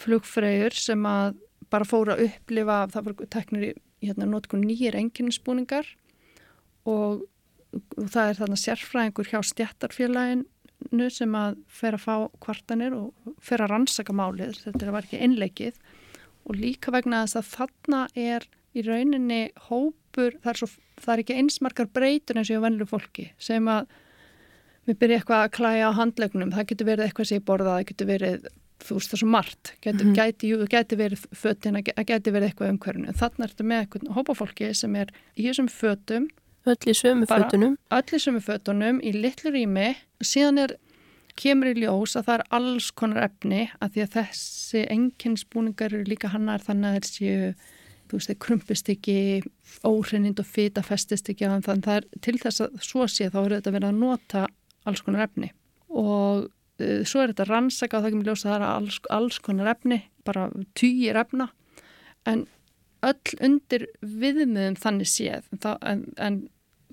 [0.02, 1.40] flugfreyjur sem að
[1.72, 3.74] bara fóra að upplifa, það var teknir í
[4.08, 5.88] hérna notkun nýjir enginninsbúningar
[6.90, 7.22] og,
[7.72, 9.40] og það er þarna sérfræðingur hjá
[10.82, 15.22] stjættarfélaginu sem að fer að fá kvartanir og fer að rannsaka málið, þetta var ekki
[15.22, 15.76] einleikið
[16.46, 21.24] og líka vegna þess að þarna er í rauninni hópur, það er, svo, það er
[21.24, 23.88] ekki einsmarkar breytur eins og ég venlu fólki sem að
[24.88, 27.88] við byrjum eitthvað að klæja á handlegnum, það getur verið eitthvað sem ég borða, það
[27.92, 28.50] getur verið
[28.82, 30.16] þú veist það er svo margt, geti, mm -hmm.
[30.18, 33.14] gæti, jú, gæti verið fötin, að gæti verið eitthvað umhverfinu.
[33.14, 36.28] Þannig er þetta með eitthvað hópafólki sem er í þessum fötum
[36.70, 37.76] öll í sömu fötunum.
[37.92, 39.96] öll í sömu fötunum í litlu rými.
[40.22, 40.76] Síðan er,
[41.40, 46.08] kemur í ljós að það er alls konar efni að því að þessi enginsbúningar eru
[46.10, 47.36] líka hannar þannig að þessi
[48.12, 49.18] þú veist, þeir krumpist ekki
[49.88, 53.46] óhrinnind og fita festist ekki þannig að það er til þess að svo sé þá
[53.46, 54.48] eru þetta verið að nota
[54.86, 55.54] alls konar efni.
[55.88, 56.50] Og
[56.82, 59.72] Eh, svo er þetta rannsaka og það kemur ljósa að það er alls, alls konar
[59.74, 60.48] efni, bara
[60.78, 61.50] týjir efna.
[62.30, 62.46] En
[63.06, 65.48] öll undir viðmiðum þannig séð.
[65.56, 66.42] En, en, en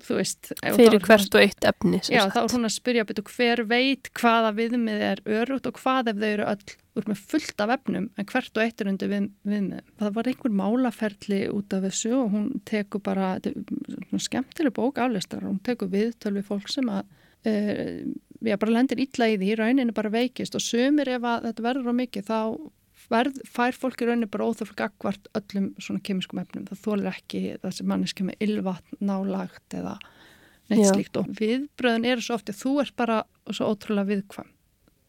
[0.03, 3.61] þú veist fyrir hvert og eitt efni já þá er hún að spyrja betur hver
[3.67, 7.73] veit hvaða viðmið er örugt og hvað ef þau eru öll úr með fullt af
[7.75, 9.91] efnum en hvert og eitt er undir við, viðmiðum.
[9.99, 13.35] Það var einhver málaferli út af þessu og hún tekur bara
[14.15, 17.05] skemmtileg bók aflistar hún tekur viðtöl við fólk sem að
[17.43, 21.99] við bara lendir illa í því, rauninu bara veikist og sumir ef þetta verður á
[22.01, 22.39] mikið þá
[23.09, 26.67] verð, fær fólk í rauninu bara óþörflug akkvart öllum svona kemiskum efnum.
[26.69, 29.97] Það þólir ekki þessi manneski með ylvatn, nálagt eða
[30.69, 30.93] neitt Já.
[30.93, 31.19] slíkt.
[31.19, 34.53] Og viðbröðin eru svo oft að þú ert bara svo ótrúlega viðkvam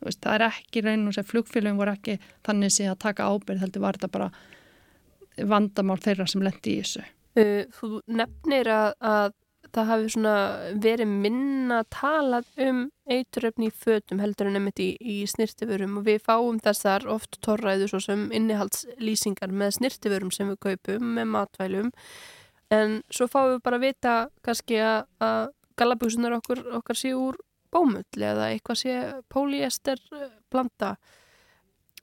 [0.05, 3.85] veist, það er ekki rauninu sem flugfélagin voru ekki þannig sé að taka ábyrð heldur
[3.85, 4.31] var þetta bara
[5.51, 7.05] vandamál þeirra sem lendi í þessu.
[7.39, 9.37] Uh, Þú nefnir að, að
[9.75, 10.35] það hafi svona
[10.83, 16.21] verið minna talað um eituröfni í fötum heldur en nefnitt í, í snirtiförum og við
[16.27, 21.93] fáum þessar oft torræðu svo sem innihaldslýsingar með snirtiförum sem við kaupum með matvælum.
[22.71, 24.16] En svo fáum við bara vita
[24.47, 27.39] kannski að, galabúsunar okkur, okkar sé úr
[27.71, 28.95] bómull eða eitthvað sé
[29.31, 30.01] póliester
[30.51, 30.97] blanda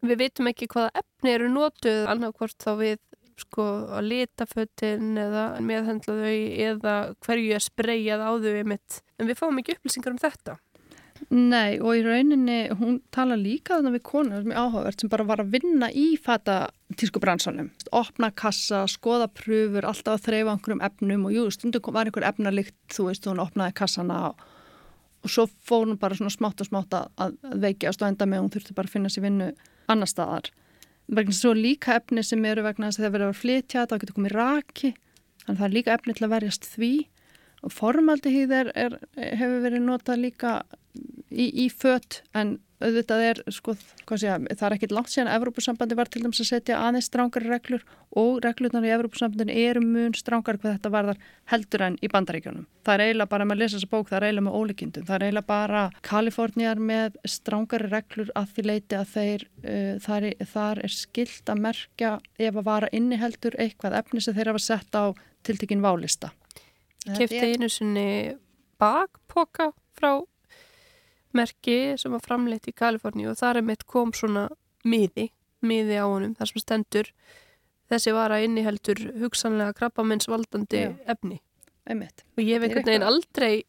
[0.06, 2.98] við veitum ekki hvaða efni eru nótuð annarkvort þá við
[3.38, 3.66] sko
[3.98, 9.02] að lita föttin eða meðhendla þau eða hverju að spreyjað á þau einmitt.
[9.18, 10.58] en við fáum ekki upplýsingar um þetta.
[11.34, 15.26] Nei og í rauninni hún tala líka þannig við konar sem er áhugavert sem bara
[15.28, 16.58] var að vinna í fata
[16.98, 22.08] tísku bransanum, opna kassa skoða pröfur, alltaf að þreyfa einhverjum efnum og jú, stundu var
[22.08, 24.46] einhver efnalikt þú veist, hún opnaði kassana og,
[25.26, 28.46] og svo fór hún bara svona smátt og smátt að, að veikjast og enda með
[28.46, 29.52] hún þurfti bara að finna sér vinnu
[29.92, 30.52] annar staðar
[31.08, 34.18] vegna svo líka efni sem eru vegna þess að það verður að flytja það getur
[34.18, 34.94] komið raki.
[35.44, 36.92] Þannig að það er líka efni til að verjast því
[37.74, 40.54] formaldehýð hefur verið notað líka
[41.32, 43.74] í, í fött en auðvitað er, sko,
[44.14, 47.50] sé það er ekkit langt síðan að Evrópusambandi var til dæmis að setja aðeins strángari
[47.50, 47.86] reglur
[48.18, 52.68] og reglurnar í Evrópusambandinu eru mun strángari hvað þetta varðar heldur en í bandaríkjónum.
[52.86, 55.08] Það er eiginlega bara að lesa þessa bók, það er eiginlega með ólíkindum.
[55.10, 60.30] Það er eiginlega bara Kaliforniar með strángari reglur að því leiti að þeir, uh, þar,
[60.30, 64.68] er, þar er skilt að merkja ef að vara inniheldur eitthvað efni sem þeir hafa
[64.70, 65.06] sett á
[65.48, 66.30] tiltekinn válista.
[67.16, 68.36] Kæfti einu sinni
[68.82, 70.20] bakpoka frá
[71.38, 74.48] merki sem var framleitt í Kaliforni og þar er mitt kom svona
[74.88, 75.30] miði,
[75.66, 77.12] miði á honum þar sem stendur
[77.92, 81.42] þessi vara inniheldur hugsanlega krabbamennsvaldandi efni.
[81.88, 82.26] Einmitt.
[82.36, 83.64] og ég hef einhvern veginn aldrei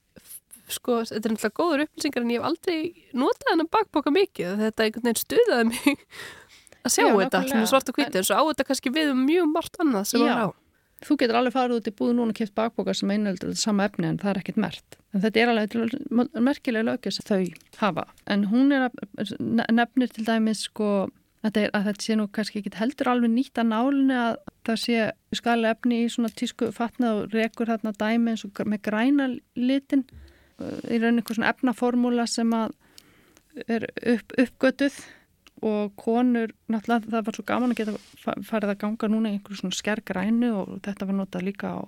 [0.69, 2.79] sko, þetta er náttúrulega góður upplýsingar en ég hef aldrei
[3.17, 4.57] notað hennar bakboka mikið.
[4.65, 6.03] Þetta einhvern veginn stuðaði mig
[6.85, 9.23] að sjá Já, þetta, svona svart og hvítið en svo á þetta kannski við um
[9.29, 10.33] mjög margt annað sem Já.
[10.33, 10.49] var á
[11.05, 13.87] Þú getur alveg farið út í búð núna og kæft bakbókar sem einheldur þetta sama
[13.87, 14.97] efni en það er ekkit mert.
[15.15, 17.45] En þetta er alveg merkilega lögja sem þau
[17.79, 18.05] hafa.
[18.27, 19.35] En hún er að
[19.79, 20.91] nefnir til dæmis sko
[21.47, 25.05] að þetta sé nú kannski ekki heldur alveg nýtt að nálinni að það sé
[25.39, 30.05] skali efni í svona tísku fatnað og rekur þarna dæmi eins og með græna litin
[30.59, 32.75] í rauninni eitthvað svona efnaformúla sem að
[33.71, 34.99] er upp, uppgötuð
[35.63, 39.61] og konur, náttúrulega það var svo gaman að geta farið að ganga núna í einhverju
[39.63, 41.81] svona skergrænu og þetta var notað líka á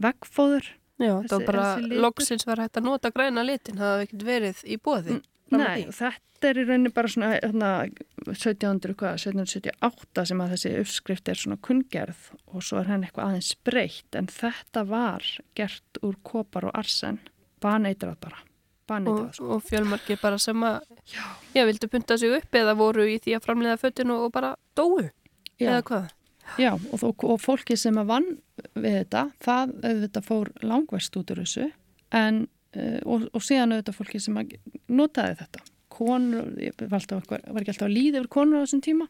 [0.00, 0.68] veggfóður.
[1.00, 4.24] Já, það Þessi- var bara loksins var hægt að nota græna litin, það hafði ekkert
[4.28, 5.20] verið í bóði.
[5.50, 7.70] Nei, þetta er í rauninni bara svona hérna,
[8.28, 12.20] 1700, hvað, 1778 sem að þessi uppskrift er svona kunngerð
[12.54, 15.24] og svo er henni eitthvað aðeins breytt en þetta var
[15.58, 17.18] gert úr kopar og arsen,
[17.60, 18.38] baneitrað bara,
[18.90, 19.50] baneitrað og, sko.
[19.56, 20.80] og fjölmarki bara sem að
[21.54, 25.06] já, vildu punta sig upp eða voru í því að framleiða fötinu og bara dóu
[25.60, 25.68] Já.
[25.68, 26.08] eða hvað
[26.58, 28.28] Já, og, þó, og fólki sem að vann
[28.74, 31.66] við þetta, það auðvitað fór langverst út úr þessu
[32.16, 32.40] en,
[32.74, 34.56] uh, og, og síðan auðvitað fólki sem að
[34.90, 35.62] notaði þetta.
[36.00, 39.06] Konur, ég var, alltaf, var ekki alltaf að líða yfir konur á þessum tíma?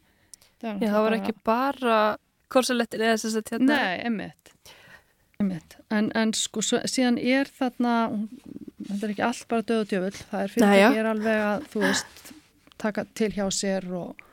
[0.61, 1.99] Já, það var ekki bara
[2.53, 4.53] korsalettin eða þess að hérna Nei, emmitt.
[5.91, 7.95] En, en sko, síðan er þarna,
[8.87, 11.65] þetta er ekki allt bara döð og djöfull, það er fyrir ekki er alveg að,
[11.73, 12.35] þú veist,
[12.81, 14.27] taka til hjá sér og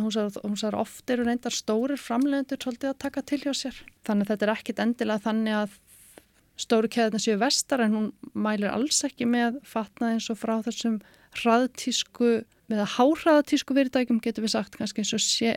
[0.00, 0.10] hún
[0.56, 3.80] sagði oft eru reyndar stórir framlegendur svolítið að taka til hjá sér.
[4.06, 5.74] Þannig að þetta er ekkit endilega þannig að
[6.62, 11.00] stóru keðina séu vestar en hún mælir alls ekki með fatnað eins og frá þessum
[11.42, 12.32] hraðtísku,
[12.72, 15.56] með að háhraðtísku fyrirtækjum getur við sagt kannski eins og sé,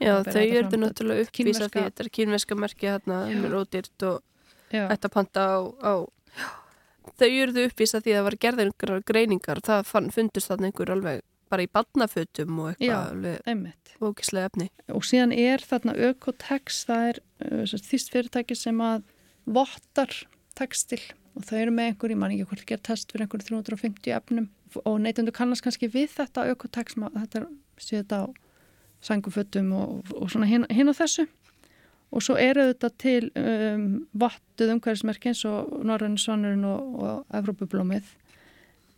[0.00, 4.22] séin Já, þau eru náttúrulega uppvísa því þetta er kínverska merki hérna, er ódýrt og
[4.74, 5.94] að panta á, á
[7.20, 10.92] þau eru uppvísa því að það var gerðir einhverjar greiningar, það fann, fundust þarna einhver
[10.94, 13.66] alveg bara í badnafötum og eitthvað
[14.02, 14.70] ógislega efni.
[14.90, 19.04] Og síðan er þarna Ökotex, það er uh, þýst fyrirtæki sem að
[19.44, 20.14] vottar
[20.58, 21.00] textil
[21.34, 24.48] og þau eru með einhver, ég man ekki hvort gera test fyrir einhverju 350 efnum
[24.82, 27.44] og neytundu kannast kannski við þetta Ökotex, þetta
[27.78, 28.24] séð þetta á
[29.04, 31.26] sangufötum og, og svona hinn, hinn á þessu.
[32.14, 38.12] Og svo eru þetta til um, vottuð umhverfismerki eins og Norrönn Svannurinn og, og Evrópublómið.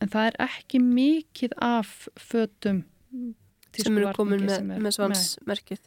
[0.04, 2.82] En það er ekki mikið af fötum
[3.76, 5.80] sem eru komin tískuvarningi með, er- með svansmerkið.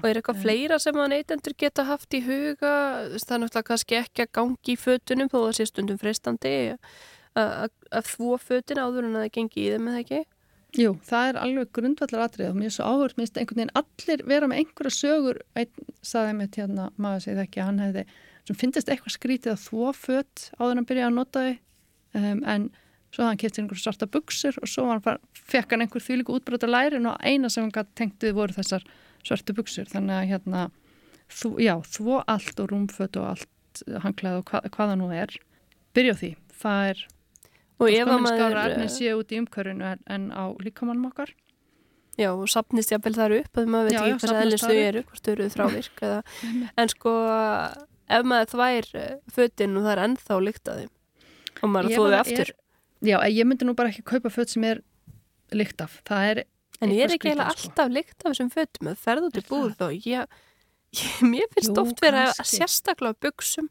[0.00, 2.72] Og er eitthvað En- fleira sem að neytendur geta haft í huga?
[3.12, 6.54] Það er náttúrulega kannski ekki að gangi í fötunum þó það sé stundum freistandi
[7.36, 7.70] að-
[8.08, 10.20] þvó fötin áður en að það gengi í þeim eða ekki
[10.76, 13.78] Jú, það er alveg grundvallar atrið og mér er svo áhört, mér finnst einhvern veginn
[13.80, 18.04] allir vera með einhverja sögur, einn saði mér hérna, maður segið ekki hann hefði
[18.48, 21.56] sem finnst eitthvað skrítið að þvó fött áður en að byrja að nota þau.
[22.18, 22.68] Um, en
[23.12, 25.20] svo hann keft sér einhverja svarta buksur og svo hann bara,
[25.52, 28.84] fekk hann einhver þvílíku útbrota lærin og eina sem hann gæti tengt við voru þessar
[29.24, 30.64] svartu buksur þannig að hérna,
[31.28, 35.36] þú, já, þvó allt og rúmfött og allt hanglaði og hva, hvaða nú er.
[35.96, 37.04] Byrja á því, það er
[37.78, 41.34] og ef að maður efni séu út í umkörunu en, en á líkamannum okkar.
[42.18, 45.22] Já, og sapnist jáfnvel þar upp að maður veit ekki hvað þar þau eru hvort
[45.28, 46.22] þau eru þrávirk eða,
[46.82, 47.12] en sko
[48.18, 52.50] ef maður þvær eh, fötin og það er ennþá líkt að þeim og maður aftur?
[52.50, 52.56] er-
[53.06, 54.80] Já, en ég myndi nú bara ekki kaupa föt sem er
[55.54, 56.00] lykt af.
[56.08, 56.38] Það er
[56.82, 57.68] en ég er ekki skrítið, sko.
[57.68, 58.88] alltaf líkt af þessum fötum?
[58.90, 60.34] Að ferð út í búð og ég,
[60.98, 62.58] ég mér finnst Jú, oft vera kannski.
[62.58, 63.68] sérstaklega buksum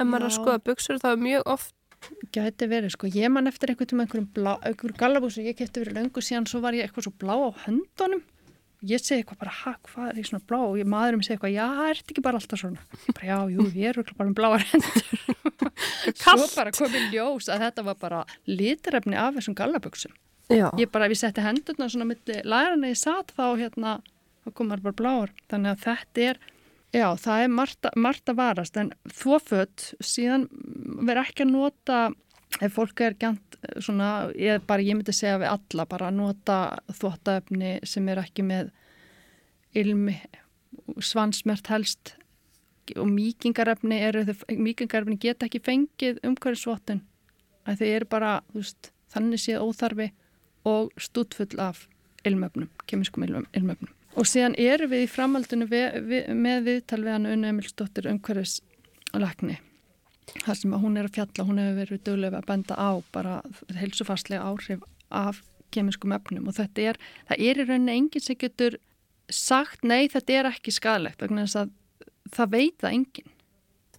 [0.00, 1.75] ef maður er að skoða buksur þá er mjög oft
[2.34, 3.08] Gæti verið, sko.
[3.10, 6.76] Ég man eftir einhvern tíma einhverjum einhverjum gallabúsum ég kefti verið löngu síðan, svo var
[6.76, 8.22] ég eitthvað svo blá á höndunum.
[8.86, 10.58] Ég segi eitthvað bara, ha, hvað er ég svona blá?
[10.66, 12.82] Og ég, maðurum segi eitthvað, já, er þetta ekki bara alltaf svona?
[13.08, 15.06] Bara, já, jú, ég er bara með bláar hendur.
[16.20, 18.20] svo bara komið ljós að þetta var bara
[18.50, 20.12] litrefni af þessum gallabuxum.
[20.52, 20.68] já.
[20.78, 23.96] Ég bara, ef ég setti hendurna svona milli lærarna ég satt þá hérna,
[24.44, 25.34] þá komar bara bláar.
[25.50, 26.42] Þannig að þetta er,
[26.94, 30.46] já, það er margt, margt að varast en þvoföt síðan
[31.06, 32.00] verður ekki að nota
[32.62, 36.58] ef fólk er gænt svona, ég, bara, ég myndi segja við alla bara að nota
[36.98, 38.70] þvóttaefni sem er ekki með
[39.76, 40.16] ilmi,
[41.02, 42.14] svansmert helst
[42.94, 44.22] og mýkingarefni eru,
[44.52, 47.02] mýkingarefni geta ekki fengið umhverjusvottun
[47.66, 50.08] að þau eru bara, þú veist, þannig séð óþarfi
[50.66, 51.86] og stútfull af
[52.26, 53.95] ilmöfnum, kemiskum ilmöfnum.
[54.16, 59.58] Og síðan eru við í framhaldinu við, við, með viðtal við hann Unni Emilsdóttir umhverfislækni
[60.42, 63.36] þar sem hún er að fjalla, hún hefur verið dögulega að benda á bara
[63.76, 64.82] heilsufarslega áhrif
[65.14, 65.40] af
[65.74, 66.48] kemiskum efnum.
[66.50, 66.98] Og þetta er,
[67.28, 68.78] það er í rauninni enginn sem getur
[69.32, 71.72] sagt nei þetta er ekki skadalegt vegna þess að
[72.36, 73.32] það veit það enginn.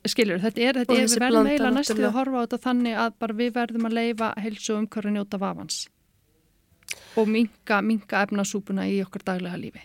[0.07, 3.15] Skiljur, þetta er, þetta er við verðum eiginlega næstu að horfa á þetta þannig að
[3.19, 5.79] bara við verðum að leifa heilsu umhverju njóta vafans
[7.19, 9.83] og minga, minga efnasúpuna í okkar daglega lífi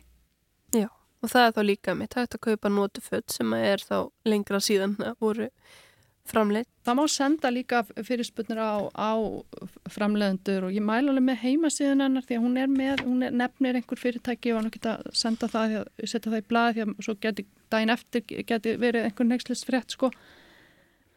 [1.23, 3.97] og það er þá líka mitt hægt að kaupa nótuföld sem er þá
[4.27, 5.49] lengra síðan að voru
[6.29, 6.69] framleitt.
[6.87, 9.11] Það má senda líka fyrirspunir á, á
[9.91, 13.35] framleiðendur og ég mæla alveg með heimasíðun hennar því að hún er með, hún er,
[13.35, 17.17] nefnir einhver fyrirtæki og hann geta senda það, setja það í blað því að svo
[17.27, 20.13] geti daginn eftir geti verið einhver nextlist frétt sko.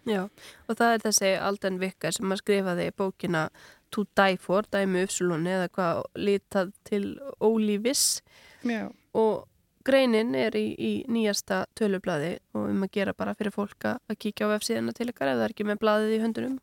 [0.05, 0.27] Já,
[0.69, 3.47] og það er þessi Alden Vikkar sem að skrifaði bókina
[3.93, 7.03] To Die For, dæmi uppsulunni eða hvað lítað til
[7.41, 8.21] ólífis
[8.65, 8.89] Já.
[9.17, 9.45] og
[9.85, 14.49] Greinin er í, í nýjasta tölublaði og um að gera bara fyrir fólk að kíkja
[14.49, 16.57] á vefsíðana til ykkar ef það er ekki með blaðið í höndunum.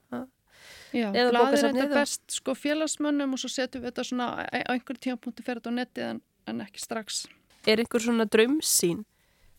[0.92, 5.04] Já, blaðið er þetta best sko félagsmönnum og svo setjum við þetta svona á einhverjum
[5.06, 6.20] tímapunkti þetta á netti en,
[6.50, 7.24] en ekki strax.
[7.66, 9.04] Er einhver svona drömsín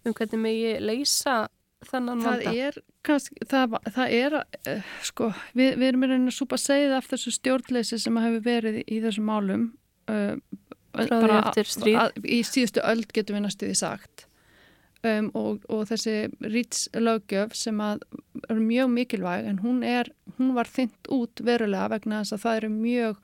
[0.03, 1.45] um hvernig megi leysa
[1.87, 2.53] þannan það vanda?
[2.67, 6.97] Er, kannski, það, það er, uh, sko, við, við erum í rauninu að súpa segið
[6.97, 9.65] af þessu stjórnleysi sem hefur verið í þessum málum
[10.11, 10.35] uh,
[10.93, 14.27] bara að, í síðustu öll getum við næstuði sagt.
[15.03, 18.05] Um, og, og þessi rýtslögjöf sem að
[18.47, 22.59] er mjög mikilvæg en hún, er, hún var þynt út verulega vegna þess að það
[22.61, 23.17] eru mjög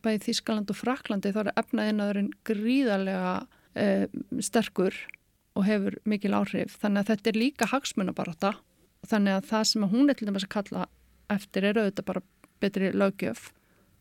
[0.00, 4.06] bæðið Þískaland og Fraklandi þá er efnaðinaðurinn gríðarlega uh,
[4.40, 4.96] sterkur
[5.58, 6.78] og hefur mikil áhrif.
[6.80, 8.54] Þannig að þetta er líka hagsmunabaróta
[9.10, 10.86] þannig að það sem að hún er til dæmis að kalla
[11.32, 12.24] eftir er auðvitað bara
[12.60, 13.50] betri lögjöf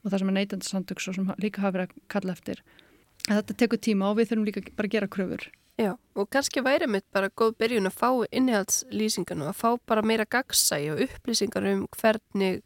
[0.03, 2.63] og það sem er neytandarsamtöks og sem líka hafa verið að kalla eftir
[3.27, 5.49] þetta tekur tíma og við þurfum líka bara að gera kröfur.
[5.79, 10.25] Já, og kannski væri mitt bara góð byrjun að fá innihaldslýsingarnu, að fá bara meira
[10.27, 12.59] gagsæg og upplýsingar um hvernig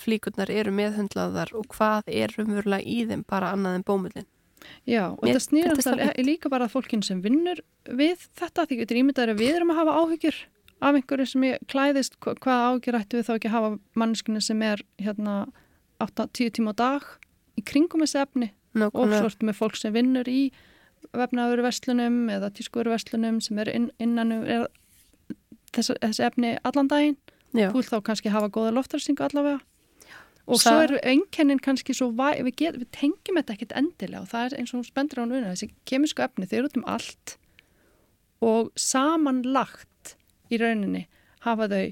[0.00, 4.28] flíkurnar eru meðhundlaðar og hvað er umverulega í þeim bara annað en bómullin.
[4.88, 8.80] Já, og Mér, þetta snýr alltaf líka bara að fólkin sem vinnur við þetta, því
[8.80, 10.40] getur ímyndaður að við erum að hafa áhyggjur
[10.84, 14.64] af einhverju sem ég klæðist, hvað áhyggjur ættu við þá ekki að hafa manneskinu sem
[14.64, 15.36] er hérna
[16.00, 17.10] 8-10 tíma á dag
[17.60, 20.48] í kringum þessi efni og svort með fólk sem vinnur í
[21.14, 24.66] vefnaveruverslunum eða tískuveruverslunum sem er inn, innan er
[25.74, 27.18] þess, þessi efni allan daginn.
[27.54, 29.60] Vil þá kannski hafa góða loftarsingu allavega.
[30.44, 34.24] Og Sa svo eru enkennin kannski svo væ, við, get, við tengjum þetta ekkert endilega
[34.24, 36.88] og það er eins og spendur á núna þessi kemisku efni, þeir eru út um
[36.96, 37.36] allt
[38.44, 40.16] og samanlagt
[40.52, 41.06] í rauninni
[41.46, 41.86] hafa þau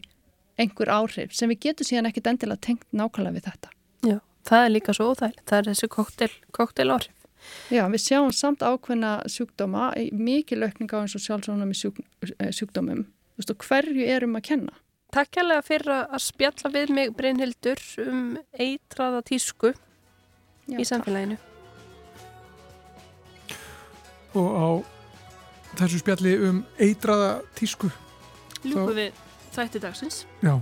[0.60, 3.72] einhver áhrif sem við getum síðan ekkert endilega tengt nákvæmlega við þetta.
[4.04, 4.18] Já
[4.48, 5.88] það er líka svo óþægilegt, það er þessi
[6.56, 7.18] koktel, áhrif.
[7.72, 11.98] Já, við sjáum samt ákveðna sjúkdóma, mikið lökninga á eins og sjálfsónum í sjúk,
[12.38, 13.04] eh, sjúkdómum.
[13.34, 14.74] Þú veist, og hverju erum að kenna?
[15.12, 19.74] Takk kærlega fyrir að spjalla við mig Brynhildur um eitraða tísku
[20.68, 21.36] Já, í samfélaginu.
[24.34, 24.68] Og á
[25.76, 27.90] þessu spjalli um eitraða tísku.
[28.64, 29.12] Ljúku við
[29.52, 30.24] þætti dagsins.
[30.40, 30.56] Já.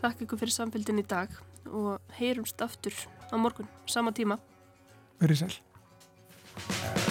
[0.00, 1.34] Takk ykkur fyrir samfélgin í dag
[1.70, 2.94] og heyrumst aftur
[3.30, 4.38] á morgun, sama tíma.
[5.20, 7.09] Verið sæl.